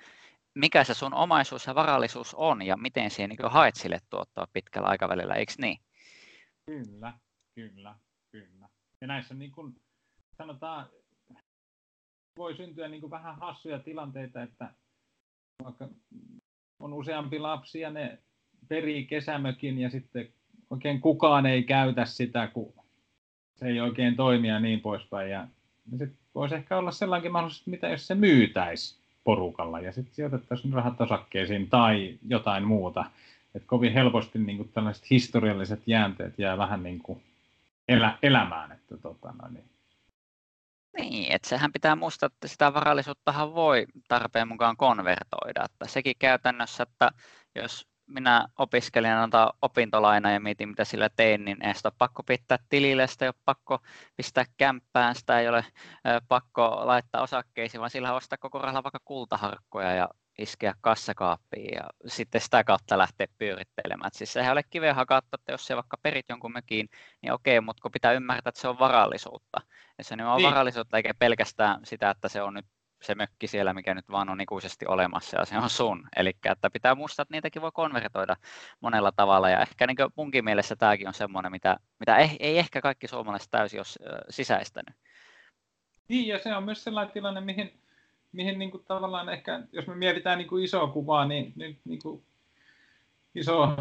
mikä 0.54 0.84
se 0.84 0.94
sun 0.94 1.14
omaisuus 1.14 1.66
ja 1.66 1.74
varallisuus 1.74 2.34
on 2.34 2.62
ja 2.62 2.76
miten 2.76 3.10
siihen 3.10 3.28
niin 3.28 3.50
haet 3.50 3.74
sille 3.74 3.98
tuottoa 4.10 4.46
pitkällä 4.52 4.88
aikavälillä, 4.88 5.34
eikö 5.34 5.52
niin? 5.58 5.78
Kyllä, 6.66 7.12
kyllä, 7.54 7.94
kyllä. 8.30 8.68
Ja 9.00 9.06
näissä 9.06 9.34
niin 9.34 9.52
kuin 9.52 9.76
sanotaan, 10.38 10.86
voi 12.38 12.56
syntyä 12.56 12.88
niin 12.88 13.00
kuin 13.00 13.10
vähän 13.10 13.36
hassuja 13.36 13.78
tilanteita, 13.78 14.42
että 14.42 14.70
vaikka 15.64 15.88
on 16.80 16.92
useampi 16.92 17.38
lapsi 17.38 17.80
ja 17.80 17.90
ne 17.90 18.18
perii 18.68 19.06
kesämökin 19.06 19.78
ja 19.78 19.90
sitten 19.90 20.28
oikein 20.70 21.00
kukaan 21.00 21.46
ei 21.46 21.62
käytä 21.62 22.04
sitä, 22.04 22.46
kun 22.46 22.72
se 23.56 23.66
ei 23.66 23.80
oikein 23.80 24.16
toimi 24.16 24.48
ja 24.48 24.60
niin 24.60 24.80
poispäin. 24.80 25.30
Ja 25.30 25.48
sitten 25.90 26.18
voisi 26.34 26.54
ehkä 26.54 26.78
olla 26.78 26.90
sellainen 26.90 27.32
mahdollisuus, 27.32 27.66
mitä 27.66 27.88
jos 27.88 28.06
se 28.06 28.14
myytäisi 28.14 28.98
porukalla 29.24 29.80
ja 29.80 29.92
sitten 29.92 30.14
sijoitettaisiin 30.14 30.72
rahat 30.72 31.00
osakkeisiin 31.00 31.68
tai 31.68 32.18
jotain 32.28 32.64
muuta. 32.64 33.04
Et 33.54 33.64
kovin 33.66 33.92
helposti 33.92 34.38
niin 34.38 34.56
kuin 34.56 34.68
tällaiset 34.68 35.10
historialliset 35.10 35.82
jäänteet 35.86 36.38
jää 36.38 36.58
vähän 36.58 36.82
niin 36.82 36.98
kuin 36.98 37.22
elä, 37.88 38.18
elämään. 38.22 38.72
Että, 38.72 38.96
tota, 38.96 39.32
no 39.42 39.48
niin. 39.48 39.70
Niin, 40.98 41.32
että 41.32 41.48
sehän 41.48 41.72
pitää 41.72 41.96
muistaa, 41.96 42.26
että 42.26 42.48
sitä 42.48 42.74
varallisuuttahan 42.74 43.54
voi 43.54 43.86
tarpeen 44.08 44.48
mukaan 44.48 44.76
konvertoida. 44.76 45.64
Että 45.64 45.86
sekin 45.86 46.14
käytännössä, 46.18 46.82
että 46.82 47.10
jos 47.54 47.88
minä 48.06 48.46
opiskelin 48.58 49.10
antaa 49.10 49.52
opintolaina 49.62 50.32
ja 50.32 50.40
mietin, 50.40 50.68
mitä 50.68 50.84
sillä 50.84 51.08
tein, 51.16 51.44
niin 51.44 51.66
ei 51.66 51.74
sitä 51.74 51.88
ole 51.88 51.94
pakko 51.98 52.22
pitää 52.22 52.58
tilille, 52.68 53.06
sitä 53.06 53.24
ei 53.24 53.28
ole 53.28 53.42
pakko 53.44 53.78
pistää 54.16 54.44
kämppään, 54.56 55.14
sitä 55.14 55.40
ei 55.40 55.48
ole 55.48 55.64
pakko 56.28 56.80
laittaa 56.86 57.22
osakkeisiin, 57.22 57.80
vaan 57.80 57.90
sillä 57.90 58.14
ostaa 58.14 58.38
koko 58.38 58.58
rahalla 58.58 58.82
vaikka 58.82 59.00
kultaharkkoja 59.04 59.94
ja 59.94 60.08
iskeä 60.38 60.74
kassakaappiin 60.80 61.74
ja 61.74 61.90
sitten 62.06 62.40
sitä 62.40 62.64
kautta 62.64 62.98
lähteä 62.98 63.26
pyörittelemään. 63.38 64.10
siis 64.14 64.32
sehän 64.32 64.50
ei 64.50 64.52
ole 64.52 64.62
kiveä 64.70 64.94
hakata, 64.94 65.28
että 65.32 65.52
jos 65.52 65.66
se 65.66 65.76
vaikka 65.76 65.96
perit 66.02 66.26
jonkun 66.28 66.52
mökiin, 66.52 66.88
niin 67.22 67.32
okei, 67.32 67.60
mutta 67.60 67.82
kun 67.82 67.92
pitää 67.92 68.12
ymmärtää, 68.12 68.48
että 68.48 68.60
se 68.60 68.68
on 68.68 68.78
varallisuutta. 68.78 69.60
Ja 69.98 70.04
se 70.04 70.14
on 70.14 70.36
niin. 70.36 70.50
varallisuutta 70.50 70.96
eikä 70.96 71.14
pelkästään 71.18 71.80
sitä, 71.84 72.10
että 72.10 72.28
se 72.28 72.42
on 72.42 72.54
nyt 72.54 72.66
se 73.02 73.14
mökki 73.14 73.46
siellä, 73.46 73.74
mikä 73.74 73.94
nyt 73.94 74.08
vaan 74.10 74.28
on 74.28 74.40
ikuisesti 74.40 74.86
olemassa 74.86 75.38
ja 75.38 75.44
se 75.44 75.58
on 75.58 75.70
sun. 75.70 76.08
Eli 76.16 76.32
että 76.44 76.70
pitää 76.70 76.94
muistaa, 76.94 77.22
että 77.22 77.34
niitäkin 77.34 77.62
voi 77.62 77.72
konvertoida 77.72 78.36
monella 78.80 79.12
tavalla 79.12 79.50
ja 79.50 79.60
ehkä 79.60 79.86
niin 79.86 79.96
munkin 80.16 80.44
mielessä 80.44 80.76
tämäkin 80.76 81.08
on 81.08 81.14
semmoinen, 81.14 81.52
mitä, 81.52 81.76
mitä 82.00 82.16
ei, 82.16 82.36
ei 82.40 82.58
ehkä 82.58 82.80
kaikki 82.80 83.08
suomalaiset 83.08 83.50
täysin 83.50 83.80
ole 83.80 84.20
sisäistänyt. 84.30 84.94
Niin 86.08 86.26
ja 86.26 86.38
se 86.38 86.56
on 86.56 86.64
myös 86.64 86.84
sellainen 86.84 87.12
tilanne, 87.12 87.40
mihin 87.40 87.85
mihin 88.36 88.58
niin 88.58 88.70
kuin 88.70 88.82
tavallaan 88.88 89.28
ehkä, 89.28 89.60
jos 89.72 89.86
me 89.86 89.94
mietitään 89.94 90.38
niin 90.38 90.48
kuin 90.48 90.64
isoa 90.64 90.86
kuvaa, 90.86 91.24
niin, 91.24 91.52
niin, 91.56 91.78
niin 91.84 92.02
kuin 92.02 92.22
iso, 93.34 93.76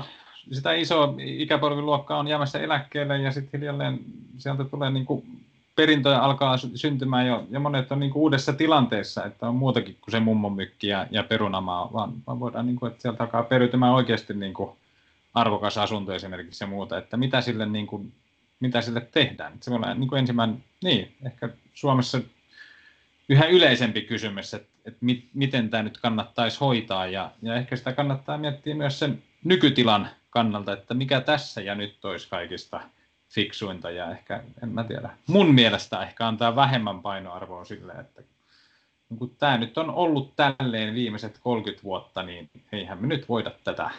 sitä 0.52 0.74
iso 0.74 1.16
ikäpolviluokkaa 1.20 2.20
on 2.20 2.28
jäämässä 2.28 2.60
eläkkeelle 2.60 3.18
ja 3.18 3.32
sitten 3.32 3.60
hiljalleen 3.60 4.00
sieltä 4.38 4.64
tulee 4.64 4.90
niin 4.90 5.06
kuin 5.06 5.46
perintöjä 5.76 6.20
alkaa 6.20 6.58
syntymään 6.76 7.28
jo, 7.28 7.48
ja 7.50 7.60
monet 7.60 7.92
on 7.92 8.00
niin 8.00 8.12
kuin 8.12 8.22
uudessa 8.22 8.54
tilanteessa, 8.54 9.26
että 9.26 9.48
on 9.48 9.56
muutakin 9.56 9.98
kuin 10.02 10.12
se 10.12 10.20
mummomykki 10.20 10.88
ja, 10.88 11.08
ja 11.12 11.24
perunamaa, 11.24 11.94
vaan, 11.94 12.14
vaan 12.28 12.40
voidaan, 12.40 12.66
niin 12.66 12.76
kuin, 12.76 12.92
että 12.92 13.02
sieltä 13.02 13.24
alkaa 13.24 13.44
periytymään 13.44 13.94
oikeasti 13.94 14.34
niin 14.34 14.54
kuin 14.54 14.70
arvokas 15.34 15.78
asunto 15.78 16.14
esimerkiksi 16.14 16.64
ja 16.64 16.68
muuta, 16.68 16.98
että 16.98 17.18
mitä 17.18 17.42
sille, 17.42 17.66
niin 17.66 17.88
kuin, 17.88 18.14
mitä 18.60 18.82
sille 18.82 19.08
tehdään. 19.12 19.54
Se 19.62 19.74
olla 19.74 19.94
niin 19.94 20.10
kuin 20.10 20.20
ensimmäinen, 20.20 20.64
niin, 20.84 21.16
ehkä 21.26 21.50
Suomessa 21.74 22.22
yhä 23.30 23.46
yleisempi 23.46 24.02
kysymys, 24.02 24.54
että, 24.54 24.70
että 24.86 25.00
mit, 25.02 25.30
miten 25.34 25.70
tämä 25.70 25.84
nyt 25.84 25.98
kannattaisi 25.98 26.60
hoitaa 26.60 27.08
ja, 27.08 27.32
ja 27.42 27.56
ehkä 27.56 27.76
sitä 27.76 27.94
kannattaa 27.94 28.38
miettiä 28.38 28.76
myös 28.76 29.00
sen 29.00 29.24
nykytilan 29.44 30.10
kannalta, 30.30 30.74
että 30.74 30.94
mikä 30.94 31.22
tässä 31.22 31.62
ja 31.62 31.76
nyt 31.76 32.06
olisi 32.06 32.30
kaikista 32.30 32.82
fiksuinta 33.30 33.92
ja 33.92 34.12
ehkä, 34.12 34.44
en 34.64 34.70
mä 34.70 34.84
tiedä, 34.84 35.10
mun 35.28 35.54
mielestä 35.54 36.04
ehkä 36.04 36.28
antaa 36.28 36.56
vähemmän 36.56 37.02
painoarvoa 37.02 37.66
sille, 37.66 37.94
että 37.94 38.22
kun 39.18 39.36
tämä 39.36 39.58
nyt 39.58 39.78
on 39.78 39.90
ollut 39.90 40.34
tälleen 40.36 40.94
viimeiset 40.94 41.40
30 41.44 41.84
vuotta, 41.84 42.24
niin 42.24 42.50
eihän 42.72 43.02
me 43.02 43.08
nyt 43.08 43.30
voida 43.30 43.52
tätä 43.64 43.90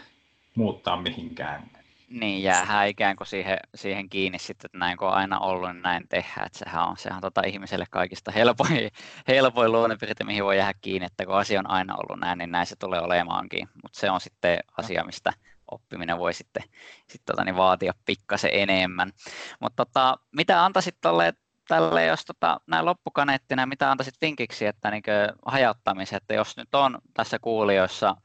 muuttaa 0.55 1.03
mihinkään. 1.03 1.71
Niin, 2.11 2.43
jäähän 2.43 2.89
ikään 2.89 3.17
kuin 3.17 3.27
siihen, 3.27 3.59
siihen 3.75 4.09
kiinni 4.09 4.39
sitten, 4.39 4.69
että 4.69 4.79
näin 4.79 4.99
kun 4.99 5.09
on 5.09 5.15
aina 5.15 5.39
ollut, 5.39 5.73
niin 5.73 5.83
näin 5.83 6.09
tehdään. 6.09 6.47
Että 6.47 6.59
sehän 6.59 6.89
on, 6.89 6.97
sehän 6.97 7.17
on 7.17 7.21
tota 7.23 7.43
ihmiselle 7.47 7.85
kaikista 7.91 8.31
helpoin, 8.31 8.91
helpoin 9.29 9.73
luonnepiirte, 9.73 10.25
mihin 10.25 10.45
voi 10.45 10.59
jäädä 10.59 10.79
kiinni, 10.81 11.07
että 11.07 11.27
kun 11.27 11.35
asia 11.35 11.61
on 11.61 11.71
aina 11.71 11.95
ollut 11.97 12.21
näin, 12.21 12.39
niin 12.39 12.51
näin 12.51 12.67
se 12.67 12.77
tulee 12.77 13.01
olemaankin. 13.01 13.69
Mutta 13.83 14.01
se 14.01 14.11
on 14.11 14.21
sitten 14.21 14.59
asia, 14.79 15.05
mistä 15.05 15.33
oppiminen 15.71 16.19
voi 16.19 16.35
sitten, 16.35 16.63
sitten 16.99 17.27
tota, 17.27 17.45
niin 17.45 17.57
vaatia 17.57 17.93
pikkasen 18.05 18.51
enemmän. 18.53 19.13
Mutta 19.61 19.85
tota, 19.85 20.19
mitä 20.37 20.65
antaisit 20.65 20.97
tolle, 21.01 21.35
tälle, 21.69 22.05
jos 22.05 22.25
tota, 22.25 22.61
näin 22.67 22.85
loppukaneettina, 22.85 23.67
mitä 23.67 23.91
antaisit 23.91 24.15
vinkiksi, 24.21 24.67
että 24.67 24.91
niin 24.91 25.03
hajauttamisen, 25.47 26.17
että 26.17 26.35
jos 26.35 26.57
nyt 26.57 26.75
on 26.75 26.99
tässä 27.15 27.39
kuulijoissa 27.39 28.17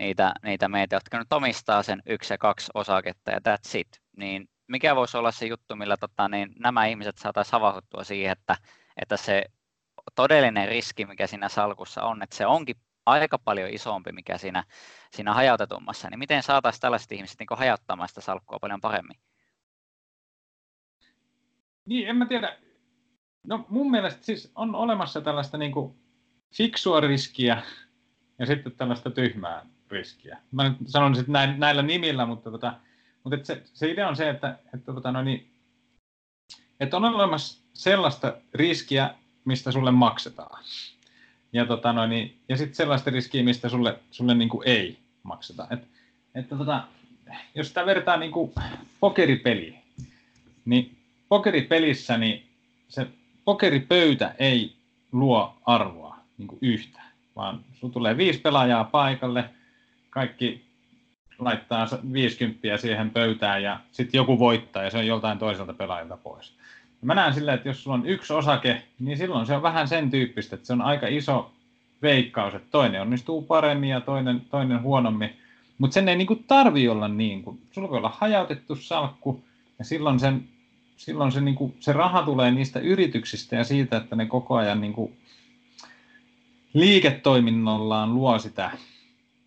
niitä, 0.00 0.32
niitä 0.42 0.68
meitä, 0.68 0.96
jotka 0.96 1.18
nyt 1.18 1.32
omistaa 1.32 1.82
sen 1.82 2.02
yksi 2.06 2.34
ja 2.34 2.38
kaksi 2.38 2.70
osaketta 2.74 3.30
ja 3.30 3.38
that's 3.38 3.78
it, 3.78 4.02
niin 4.16 4.48
mikä 4.66 4.96
voisi 4.96 5.16
olla 5.16 5.30
se 5.30 5.46
juttu, 5.46 5.76
millä 5.76 5.96
tota, 5.96 6.28
niin 6.28 6.52
nämä 6.58 6.86
ihmiset 6.86 7.18
saataisiin 7.18 7.52
havahduttua 7.52 8.04
siihen, 8.04 8.32
että, 8.32 8.56
että 8.96 9.16
se 9.16 9.44
todellinen 10.14 10.68
riski, 10.68 11.06
mikä 11.06 11.26
siinä 11.26 11.48
salkussa 11.48 12.02
on, 12.02 12.22
että 12.22 12.36
se 12.36 12.46
onkin 12.46 12.76
aika 13.06 13.38
paljon 13.38 13.70
isompi, 13.70 14.12
mikä 14.12 14.38
siinä, 14.38 14.64
siinä 15.12 15.34
hajautetummassa, 15.34 16.10
niin 16.10 16.18
miten 16.18 16.42
saataisiin 16.42 16.80
tällaiset 16.80 17.12
ihmiset 17.12 17.38
niin 17.38 17.58
hajauttamaan 17.58 18.08
sitä 18.08 18.20
salkkua 18.20 18.58
paljon 18.60 18.80
paremmin? 18.80 19.16
Niin, 21.84 22.08
en 22.08 22.16
mä 22.16 22.26
tiedä. 22.26 22.58
No 23.46 23.66
mun 23.68 23.90
mielestä 23.90 24.24
siis 24.24 24.52
on 24.54 24.74
olemassa 24.74 25.20
tällaista 25.20 25.58
niin 25.58 25.72
kuin 25.72 25.94
fiksua 26.54 27.00
riskiä 27.00 27.62
ja 28.38 28.46
sitten 28.46 28.72
tällaista 28.72 29.10
tyhmää 29.10 29.66
riskiä. 29.90 30.38
Mä 30.52 30.68
nyt 30.68 30.76
sanon 30.86 31.14
sitten 31.14 31.32
näin, 31.32 31.60
näillä 31.60 31.82
nimillä, 31.82 32.26
mutta, 32.26 32.50
tota, 32.50 32.74
mutta 33.24 33.36
et 33.36 33.46
se, 33.46 33.62
se, 33.74 33.90
idea 33.90 34.08
on 34.08 34.16
se, 34.16 34.28
että, 34.28 34.58
että, 34.74 34.92
tota, 34.92 35.12
no 35.12 35.22
niin, 35.22 35.50
että 36.80 36.96
on 36.96 37.04
olemassa 37.04 37.64
sellaista 37.74 38.36
riskiä, 38.54 39.14
mistä 39.44 39.72
sulle 39.72 39.90
maksetaan. 39.90 40.64
Ja, 41.52 41.66
tota, 41.66 41.92
no 41.92 42.06
niin, 42.06 42.40
ja 42.48 42.56
sitten 42.56 42.74
sellaista 42.74 43.10
riskiä, 43.10 43.42
mistä 43.42 43.68
sulle, 43.68 43.98
sulle 44.10 44.34
niin 44.34 44.48
kuin 44.48 44.68
ei 44.68 44.98
makseta. 45.22 45.66
Et, 45.70 45.88
että 46.34 46.56
tota, 46.56 46.84
jos 47.54 47.68
sitä 47.68 47.86
vertaa 47.86 48.16
niin 48.16 48.32
kuin 48.32 48.52
pokeripeliin, 49.00 49.78
niin 50.64 50.96
pokeripelissä 51.28 52.18
niin 52.18 52.46
se 52.88 53.06
pokeripöytä 53.44 54.34
ei 54.38 54.76
luo 55.12 55.56
arvoa 55.66 56.16
niin 56.38 56.48
kuin 56.48 56.58
yhtään, 56.62 57.10
vaan 57.36 57.64
sinulla 57.74 57.92
tulee 57.92 58.16
viisi 58.16 58.40
pelaajaa 58.40 58.84
paikalle– 58.84 59.50
kaikki 60.10 60.64
laittaa 61.38 61.88
50 62.12 62.76
siihen 62.76 63.10
pöytään 63.10 63.62
ja 63.62 63.80
sitten 63.92 64.18
joku 64.18 64.38
voittaa 64.38 64.82
ja 64.82 64.90
se 64.90 64.98
on 64.98 65.06
joltain 65.06 65.38
toiselta 65.38 65.74
pelaajilta 65.74 66.16
pois. 66.16 66.52
Mä 67.02 67.14
näen 67.14 67.34
silleen, 67.34 67.54
että 67.54 67.68
jos 67.68 67.82
sulla 67.82 67.96
on 67.96 68.06
yksi 68.06 68.32
osake, 68.32 68.82
niin 68.98 69.18
silloin 69.18 69.46
se 69.46 69.56
on 69.56 69.62
vähän 69.62 69.88
sen 69.88 70.10
tyyppistä, 70.10 70.56
että 70.56 70.66
se 70.66 70.72
on 70.72 70.82
aika 70.82 71.06
iso 71.06 71.52
veikkaus, 72.02 72.54
että 72.54 72.68
toinen 72.70 73.00
onnistuu 73.00 73.42
paremmin 73.42 73.90
ja 73.90 74.00
toinen, 74.00 74.40
toinen 74.40 74.82
huonommin. 74.82 75.30
Mutta 75.78 75.94
sen 75.94 76.08
ei 76.08 76.16
niinku 76.16 76.36
tarvi 76.36 76.88
olla 76.88 77.08
niin, 77.08 77.42
kun 77.42 77.58
sulla 77.70 77.90
voi 77.90 77.98
olla 77.98 78.16
hajautettu 78.18 78.76
salkku 78.76 79.44
ja 79.78 79.84
silloin, 79.84 80.20
sen, 80.20 80.44
silloin 80.96 81.32
se, 81.32 81.40
niinku, 81.40 81.74
se 81.80 81.92
raha 81.92 82.22
tulee 82.22 82.50
niistä 82.50 82.80
yrityksistä 82.80 83.56
ja 83.56 83.64
siitä, 83.64 83.96
että 83.96 84.16
ne 84.16 84.26
koko 84.26 84.56
ajan 84.56 84.80
niinku, 84.80 85.12
liiketoiminnollaan 86.74 88.14
luo 88.14 88.38
sitä 88.38 88.70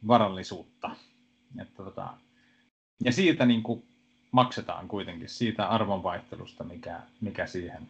varallisuutta. 0.08 0.96
Että 1.62 1.84
tota, 1.84 2.14
ja 3.04 3.12
siitä 3.12 3.46
niin 3.46 3.64
kuin 3.64 3.84
maksetaan 4.32 4.88
kuitenkin, 4.88 5.30
siitä 5.30 5.68
arvonvaihtelusta, 5.68 6.64
mikä, 6.64 7.02
mikä 7.22 7.48
siihen, 7.48 7.90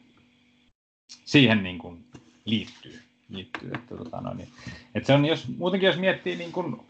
siihen 1.26 1.64
niin 1.64 1.78
kuin 1.78 2.06
liittyy. 2.46 3.00
liittyy. 3.30 3.72
Että, 3.76 3.98
tota, 3.98 4.22
no 4.22 4.34
niin. 4.34 4.50
että 4.96 5.08
se 5.08 5.14
on, 5.14 5.26
jos, 5.26 5.48
muutenkin 5.58 5.88
jos 5.88 5.98
miettii 5.98 6.36
niin 6.36 6.52
kuin 6.52 6.82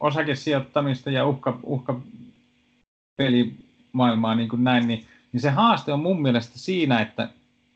osakesijoittamista 0.00 1.10
ja 1.10 1.26
uhka, 1.26 1.58
uhkapelimaailmaa 1.62 4.34
niin 4.34 4.48
kuin 4.48 4.64
näin, 4.64 4.88
niin, 4.88 5.06
niin 5.32 5.40
se 5.40 5.50
haaste 5.50 5.92
on 5.92 6.00
mun 6.00 6.22
mielestä 6.22 6.58
siinä, 6.58 7.00
että 7.00 7.28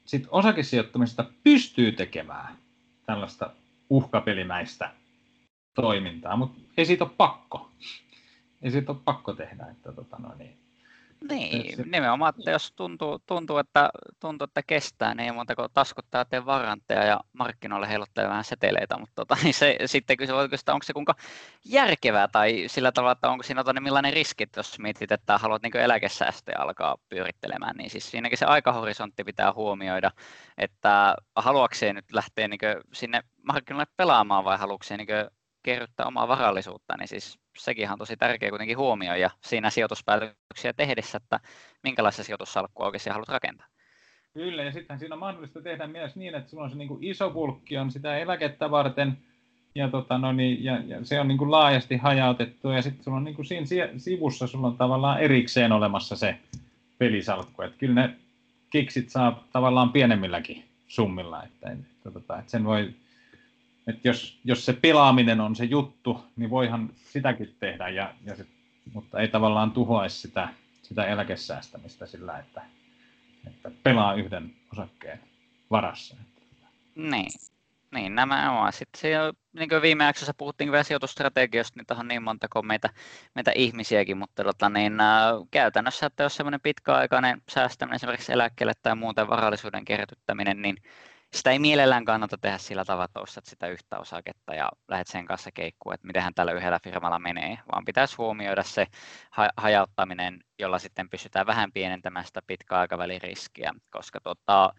sit 0.04 0.26
osakesijoittamista 0.30 1.24
pystyy 1.44 1.92
tekemään 1.92 2.56
tällaista 3.06 3.50
uhkapelimäistä 3.90 4.90
toimintaa, 5.82 6.36
mutta 6.36 6.60
ei 6.76 6.86
siitä 6.86 7.04
ole 7.04 7.12
pakko. 7.16 7.70
Ei 8.62 8.70
siitä 8.70 8.92
ole 8.92 9.00
pakko 9.04 9.32
tehdä. 9.32 9.66
Että, 9.70 9.92
tota, 9.92 10.16
no 10.18 10.34
niin. 10.38 10.58
Niin, 11.28 11.76
se, 11.76 11.82
nimenomaan, 11.82 12.34
että 12.38 12.50
jos 12.50 12.72
tuntuu, 12.72 13.18
tuntuu, 13.26 13.58
että, 13.58 13.90
tuntuu, 14.20 14.44
että 14.44 14.62
kestää, 14.62 15.14
niin 15.14 15.26
ei 15.26 15.32
muuta 15.32 15.56
kuin 15.56 15.68
taskuttaa 15.74 16.24
teidän 16.24 16.46
varantteja 16.46 17.04
ja 17.04 17.20
markkinoille 17.32 17.88
heiluttaa 17.88 18.28
vähän 18.28 18.44
seteleitä, 18.44 18.98
mutta 18.98 19.14
tota, 19.16 19.36
niin 19.42 19.54
se, 19.54 19.76
sitten 19.86 20.16
kysyä, 20.16 20.48
että 20.52 20.72
onko 20.72 20.82
se 20.82 20.92
kuinka 20.92 21.14
järkevää 21.64 22.28
tai 22.28 22.64
sillä 22.66 22.92
tavalla, 22.92 23.12
että 23.12 23.30
onko 23.30 23.42
siinä 23.42 23.62
niin 23.72 23.82
millainen 23.82 24.12
riski, 24.12 24.46
jos 24.56 24.78
mietit, 24.78 25.12
että 25.12 25.38
haluat 25.38 25.62
niin 25.62 25.76
eläkesäästöjä 25.76 26.58
alkaa 26.58 26.96
pyörittelemään, 27.08 27.76
niin 27.76 27.90
siis 27.90 28.10
siinäkin 28.10 28.38
se 28.38 28.46
aikahorisontti 28.46 29.24
pitää 29.24 29.52
huomioida, 29.52 30.10
että 30.58 31.14
haluakseen 31.36 31.94
nyt 31.94 32.12
lähteä 32.12 32.48
niin 32.48 32.60
sinne 32.92 33.22
markkinoille 33.42 33.92
pelaamaan 33.96 34.44
vai 34.44 34.58
haluakseen 34.58 34.98
niin 34.98 35.37
kerryttää 35.62 36.06
omaa 36.06 36.28
varallisuutta, 36.28 36.96
niin 36.96 37.08
siis 37.08 37.38
sekin 37.58 37.90
on 37.90 37.98
tosi 37.98 38.16
tärkeä 38.16 38.50
kuitenkin 38.50 38.78
huomioida 38.78 39.30
siinä 39.44 39.70
sijoituspäätöksiä 39.70 40.72
tehdessä, 40.72 41.16
että 41.16 41.40
minkälaista 41.82 42.24
sijoitussalkkua 42.24 42.86
oikeasti 42.86 43.10
haluat 43.10 43.28
rakentaa. 43.28 43.66
Kyllä, 44.34 44.62
ja 44.62 44.72
sittenhän 44.72 44.98
siinä 44.98 45.14
on 45.14 45.18
mahdollista 45.18 45.62
tehdä 45.62 45.86
myös 45.86 46.16
niin, 46.16 46.34
että 46.34 46.50
sulla 46.50 46.64
on 46.64 46.70
se 46.70 46.76
niin 46.76 46.88
kuin 46.88 47.04
iso 47.04 47.30
pulkki 47.30 47.78
on 47.78 47.90
sitä 47.90 48.18
eläkettä 48.18 48.70
varten, 48.70 49.18
ja, 49.74 49.88
tota, 49.88 50.18
no 50.18 50.32
niin, 50.32 50.64
ja, 50.64 50.78
ja 50.86 51.04
se 51.04 51.20
on 51.20 51.28
niin 51.28 51.38
kuin 51.38 51.50
laajasti 51.50 51.96
hajautettu, 51.96 52.68
ja 52.68 52.82
sitten 52.82 53.04
sulla 53.04 53.16
on 53.16 53.24
niin 53.24 53.34
kuin 53.34 53.46
siinä 53.46 53.66
sivussa 53.96 54.46
sulla 54.46 54.66
on 54.66 54.76
tavallaan 54.76 55.20
erikseen 55.20 55.72
olemassa 55.72 56.16
se 56.16 56.38
pelisalkku, 56.98 57.62
että 57.62 57.78
kyllä 57.78 57.94
ne 57.94 58.14
kiksit 58.70 59.10
saa 59.10 59.44
tavallaan 59.52 59.92
pienemmilläkin 59.92 60.64
summilla, 60.88 61.42
että, 61.42 61.70
että, 61.70 62.08
että, 62.08 62.38
että 62.38 62.50
sen 62.50 62.64
voi 62.64 62.94
että 63.88 64.08
jos, 64.08 64.38
jos 64.44 64.66
se 64.66 64.72
pelaaminen 64.72 65.40
on 65.40 65.56
se 65.56 65.64
juttu, 65.64 66.24
niin 66.36 66.50
voihan 66.50 66.90
sitäkin 66.94 67.56
tehdä, 67.60 67.88
ja, 67.88 68.14
ja 68.24 68.36
sit, 68.36 68.48
mutta 68.94 69.20
ei 69.20 69.28
tavallaan 69.28 69.70
tuhoaisi 69.70 70.18
sitä, 70.18 70.48
sitä 70.82 71.04
eläkesäästämistä 71.04 72.06
sillä, 72.06 72.38
että, 72.38 72.62
että 73.46 73.70
pelaa 73.82 74.14
yhden 74.14 74.52
osakkeen 74.72 75.20
varassa. 75.70 76.16
Niin, 76.94 77.30
niin 77.94 78.14
nämä 78.14 78.60
on. 78.60 78.72
Sitten 78.72 79.00
se, 79.00 79.10
niin 79.52 79.68
kuin 79.68 79.82
viime 79.82 80.04
jaksossa 80.04 80.34
puhuttiin 80.34 80.72
vielä 80.72 80.84
niin 80.88 81.98
on 82.00 82.08
niin 82.08 82.22
monta 82.22 82.46
kuin 82.52 82.66
meitä, 82.66 82.90
meitä 83.34 83.52
ihmisiäkin, 83.54 84.16
mutta 84.16 84.44
tota, 84.44 84.68
niin, 84.68 85.00
äh, 85.00 85.32
käytännössä, 85.50 86.06
että 86.06 86.22
jos 86.22 86.36
semmoinen 86.36 86.60
pitkäaikainen 86.60 87.42
säästäminen 87.50 87.96
esimerkiksi 87.96 88.32
eläkkeelle 88.32 88.72
tai 88.82 88.96
muuten 88.96 89.28
varallisuuden 89.28 89.84
kerryttäminen, 89.84 90.62
niin 90.62 90.76
sitä 91.36 91.50
ei 91.50 91.58
mielellään 91.58 92.04
kannata 92.04 92.38
tehdä 92.38 92.58
sillä 92.58 92.84
tavalla, 92.84 93.04
että 93.04 93.20
ostat 93.20 93.46
sitä 93.46 93.66
yhtä 93.66 93.98
osaketta 93.98 94.54
ja 94.54 94.68
lähdet 94.88 95.06
sen 95.06 95.26
kanssa 95.26 95.50
keikkuun, 95.52 95.94
että 95.94 96.06
mitenhän 96.06 96.34
tällä 96.34 96.52
yhdellä 96.52 96.78
firmalla 96.84 97.18
menee, 97.18 97.58
vaan 97.72 97.84
pitäisi 97.84 98.16
huomioida 98.16 98.62
se 98.62 98.86
hajauttaminen, 99.56 100.40
jolla 100.58 100.78
sitten 100.78 101.10
pystytään 101.10 101.46
vähän 101.46 101.72
pienentämään 101.72 102.24
sitä 102.24 102.40
pitkäaikavälin 102.46 103.22
riskiä, 103.22 103.72
koska 103.90 104.20
tota, 104.20 104.72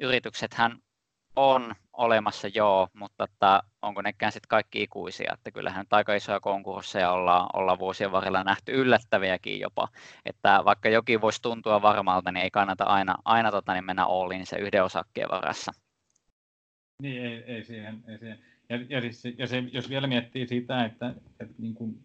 yrityksethän 0.00 0.78
on 1.36 1.74
olemassa 1.92 2.48
joo, 2.48 2.88
mutta 2.92 3.24
että 3.24 3.62
onko 3.82 4.02
nekään 4.02 4.32
sitten 4.32 4.48
kaikki 4.48 4.82
ikuisia, 4.82 5.32
että 5.34 5.50
kyllähän 5.50 5.80
nyt 5.80 5.92
aika 5.92 6.14
isoja 6.14 6.40
konkursseja 6.40 7.10
ollaan, 7.12 7.48
ollaan 7.52 7.78
vuosien 7.78 8.12
varrella 8.12 8.44
nähty 8.44 8.72
yllättäviäkin 8.72 9.60
jopa, 9.60 9.88
että 10.24 10.62
vaikka 10.64 10.88
jokin 10.88 11.20
voisi 11.20 11.42
tuntua 11.42 11.82
varmalta, 11.82 12.32
niin 12.32 12.44
ei 12.44 12.50
kannata 12.50 12.84
aina, 12.84 13.14
aina 13.24 13.50
tota, 13.50 13.72
niin 13.72 13.84
mennä 13.84 14.04
Allin 14.04 14.46
se 14.46 14.56
yhden 14.56 14.84
osakkeen 14.84 15.28
varassa. 15.30 15.72
Niin, 17.02 17.22
ei, 17.22 17.44
ei 17.46 17.64
siihen. 17.64 18.04
Ei 18.08 18.18
siihen. 18.18 18.38
Ja, 18.68 18.78
ja, 18.88 19.00
siis, 19.00 19.24
ja 19.38 19.46
se, 19.46 19.64
jos 19.72 19.90
vielä 19.90 20.06
miettii 20.06 20.46
sitä, 20.46 20.84
että, 20.84 21.14
että 21.40 21.54
niin 21.58 21.74
kuin, 21.74 21.98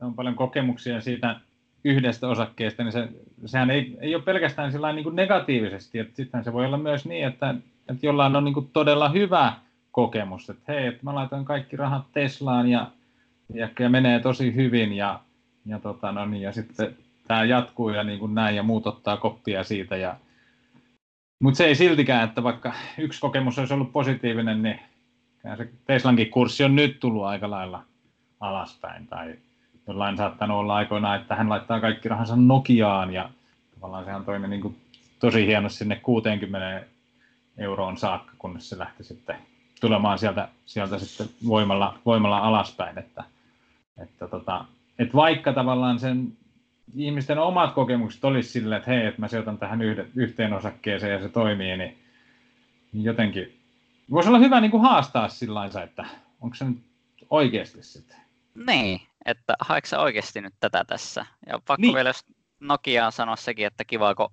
on 0.00 0.14
paljon 0.14 0.34
kokemuksia 0.34 1.00
siitä 1.00 1.40
yhdestä 1.84 2.28
osakkeesta, 2.28 2.84
niin 2.84 2.92
se, 2.92 3.08
sehän 3.46 3.70
ei, 3.70 3.96
ei 4.00 4.14
ole 4.14 4.22
pelkästään 4.22 4.72
sillä 4.72 4.92
niin 4.92 5.02
kuin 5.02 5.16
negatiivisesti, 5.16 5.98
sittenhän 6.14 6.44
se 6.44 6.52
voi 6.52 6.66
olla 6.66 6.78
myös 6.78 7.06
niin, 7.06 7.26
että, 7.26 7.54
että 7.88 8.06
jollain 8.06 8.36
on 8.36 8.44
niin 8.44 8.54
kuin 8.54 8.70
todella 8.72 9.08
hyvä 9.08 9.52
kokemus, 9.90 10.50
että 10.50 10.72
hei, 10.72 10.86
että 10.86 11.00
mä 11.02 11.14
laitoin 11.14 11.44
kaikki 11.44 11.76
rahat 11.76 12.12
Teslaan 12.12 12.68
ja, 12.68 12.90
ja, 13.54 13.68
ja 13.78 13.88
menee 13.88 14.20
tosi 14.20 14.54
hyvin 14.54 14.92
ja, 14.92 15.20
ja, 15.66 15.78
tota, 15.78 16.12
no 16.12 16.26
niin, 16.26 16.42
ja 16.42 16.52
sitten 16.52 16.96
tämä 17.28 17.44
jatkuu 17.44 17.90
ja 17.90 18.04
niin 18.04 18.18
kuin 18.18 18.34
näin 18.34 18.56
ja 18.56 18.62
muut 18.62 18.86
ottaa 18.86 19.16
koppia 19.16 19.64
siitä 19.64 19.96
ja, 19.96 20.16
mutta 21.38 21.58
se 21.58 21.64
ei 21.66 21.74
siltikään, 21.74 22.28
että 22.28 22.42
vaikka 22.42 22.72
yksi 22.98 23.20
kokemus 23.20 23.58
olisi 23.58 23.74
ollut 23.74 23.92
positiivinen, 23.92 24.62
niin 24.62 24.80
se 25.56 25.68
Teslankin 25.84 26.30
kurssi 26.30 26.64
on 26.64 26.76
nyt 26.76 27.00
tullut 27.00 27.24
aika 27.24 27.50
lailla 27.50 27.84
alaspäin. 28.40 29.06
Tai 29.06 29.34
jollain 29.86 30.16
saattanut 30.16 30.56
olla 30.56 30.76
aikoinaan, 30.76 31.20
että 31.20 31.34
hän 31.34 31.48
laittaa 31.48 31.80
kaikki 31.80 32.08
rahansa 32.08 32.36
Nokiaan 32.36 33.12
ja 33.12 33.30
tavallaan 33.74 34.04
sehän 34.04 34.24
toimi 34.24 34.48
niin 34.48 34.60
kuin 34.60 34.76
tosi 35.18 35.46
hienosti 35.46 35.78
sinne 35.78 35.96
60 35.96 36.84
euroon 37.58 37.96
saakka, 37.96 38.32
kunnes 38.38 38.68
se 38.68 38.78
lähti 38.78 39.04
sitten 39.04 39.36
tulemaan 39.80 40.18
sieltä, 40.18 40.48
sieltä 40.66 40.98
sitten 40.98 41.28
voimalla, 41.46 41.98
voimalla 42.06 42.38
alaspäin. 42.38 42.98
Että, 42.98 43.24
että, 44.02 44.28
tota, 44.28 44.64
että 44.98 45.14
vaikka 45.14 45.52
tavallaan 45.52 45.98
sen 45.98 46.32
ihmisten 46.96 47.38
omat 47.38 47.74
kokemukset 47.74 48.24
olisi 48.24 48.50
sillä, 48.50 48.76
että 48.76 48.90
hei, 48.90 49.06
että 49.06 49.20
mä 49.20 49.28
sijoitan 49.28 49.58
tähän 49.58 49.82
yhteen 50.14 50.52
osakkeeseen 50.52 51.12
ja 51.12 51.22
se 51.22 51.28
toimii, 51.28 51.76
niin, 51.76 51.98
jotenkin 52.92 53.58
voisi 54.10 54.28
olla 54.28 54.38
hyvä 54.38 54.60
niin 54.60 54.70
kuin 54.70 54.82
haastaa 54.82 55.28
sillä 55.28 55.64
että 55.84 56.04
onko 56.40 56.54
se 56.54 56.64
nyt 56.64 56.78
oikeasti 57.30 57.82
sitten. 57.82 58.16
Niin, 58.66 59.00
että 59.24 59.54
haetko 59.60 59.96
oikeasti 59.96 60.40
nyt 60.40 60.54
tätä 60.60 60.84
tässä? 60.84 61.26
Ja 61.46 61.60
pakko 61.66 61.80
niin. 61.80 61.94
vielä, 61.94 62.08
jos 62.08 62.24
Nokiaan 62.60 63.12
sanoa 63.12 63.36
sekin, 63.36 63.66
että 63.66 63.84
kiva, 63.84 64.14
kun 64.14 64.30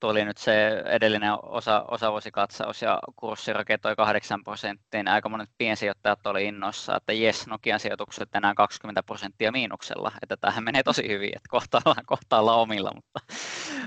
tuli 0.00 0.24
nyt 0.24 0.38
se 0.38 0.82
edellinen 0.86 1.32
osa, 1.42 1.84
osavuosikatsaus 1.88 2.82
ja 2.82 2.98
kurssi 3.16 3.52
raketoi 3.52 3.96
8 3.96 4.44
prosenttia, 4.44 5.02
niin 5.02 5.08
aika 5.08 5.28
monet 5.28 5.50
piensijoittajat 5.58 6.26
oli 6.26 6.44
innoissa, 6.44 6.96
että 6.96 7.12
jes, 7.12 7.46
Nokian 7.46 7.80
sijoitukset 7.80 8.34
enää 8.34 8.54
20 8.54 9.02
prosenttia 9.02 9.52
miinuksella, 9.52 10.12
että 10.22 10.36
tähän 10.36 10.64
menee 10.64 10.82
tosi 10.82 11.08
hyvin, 11.08 11.36
että 11.36 11.48
kohta 11.48 11.80
ollaan, 11.84 12.06
kohta 12.06 12.38
ollaan 12.38 12.58
omilla, 12.58 12.92
mutta, 12.94 13.20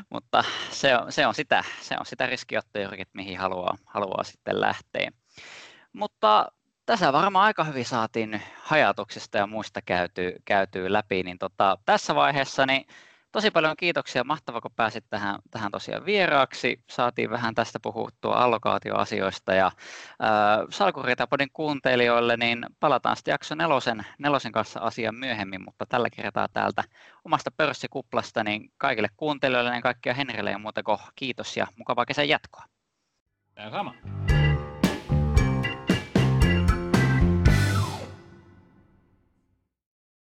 mutta 0.09 0.43
se, 0.69 0.97
on, 0.97 1.11
se, 1.11 1.27
on 1.27 1.33
sitä, 1.33 1.63
se 1.81 1.95
on 1.99 2.05
sitä 2.05 2.25
riskiottoja, 2.25 2.89
mihin 3.13 3.39
haluaa, 3.39 3.77
haluaa 3.85 4.23
sitten 4.23 4.61
lähteä. 4.61 5.11
Mutta 5.93 6.51
tässä 6.85 7.13
varmaan 7.13 7.45
aika 7.45 7.63
hyvin 7.63 7.85
saatiin 7.85 8.41
hajatuksista 8.63 9.37
ja 9.37 9.47
muista 9.47 9.81
käytyy, 9.81 10.35
käytyy 10.45 10.93
läpi, 10.93 11.23
niin 11.23 11.37
tota, 11.37 11.77
tässä 11.85 12.15
vaiheessa 12.15 12.65
niin 12.65 12.85
tosi 13.31 13.51
paljon 13.51 13.75
kiitoksia. 13.77 14.23
Mahtavaa, 14.23 14.61
kun 14.61 14.71
pääsit 14.75 15.05
tähän, 15.09 15.39
tähän 15.51 15.71
tosiaan 15.71 16.05
vieraaksi. 16.05 16.83
Saatiin 16.89 17.29
vähän 17.29 17.55
tästä 17.55 17.79
puhuttua 17.83 18.35
allokaatioasioista 18.35 19.53
ja 19.53 19.65
äh, 19.65 21.27
podin 21.29 21.49
kuuntelijoille, 21.53 22.37
niin 22.37 22.65
palataan 22.79 23.15
sitten 23.15 23.31
jakso 23.31 23.55
nelosen, 23.55 24.05
nelosen 24.19 24.51
kanssa 24.51 24.79
asian 24.79 25.15
myöhemmin, 25.15 25.65
mutta 25.65 25.85
tällä 25.85 26.09
kertaa 26.09 26.47
täältä 26.53 26.83
omasta 27.25 27.51
pörssikuplasta, 27.57 28.43
niin 28.43 28.71
kaikille 28.77 29.07
kuuntelijoille 29.17 29.75
ja 29.75 29.81
kaikkia 29.81 30.13
Henrille 30.13 30.51
ja 30.51 30.59
muuta 30.59 30.83
kuin 30.83 30.97
kiitos 31.15 31.57
ja 31.57 31.67
mukavaa 31.77 32.05
kesän 32.05 32.29
jatkoa. 32.29 32.63
Tämä 33.55 33.71
sama. 33.71 33.93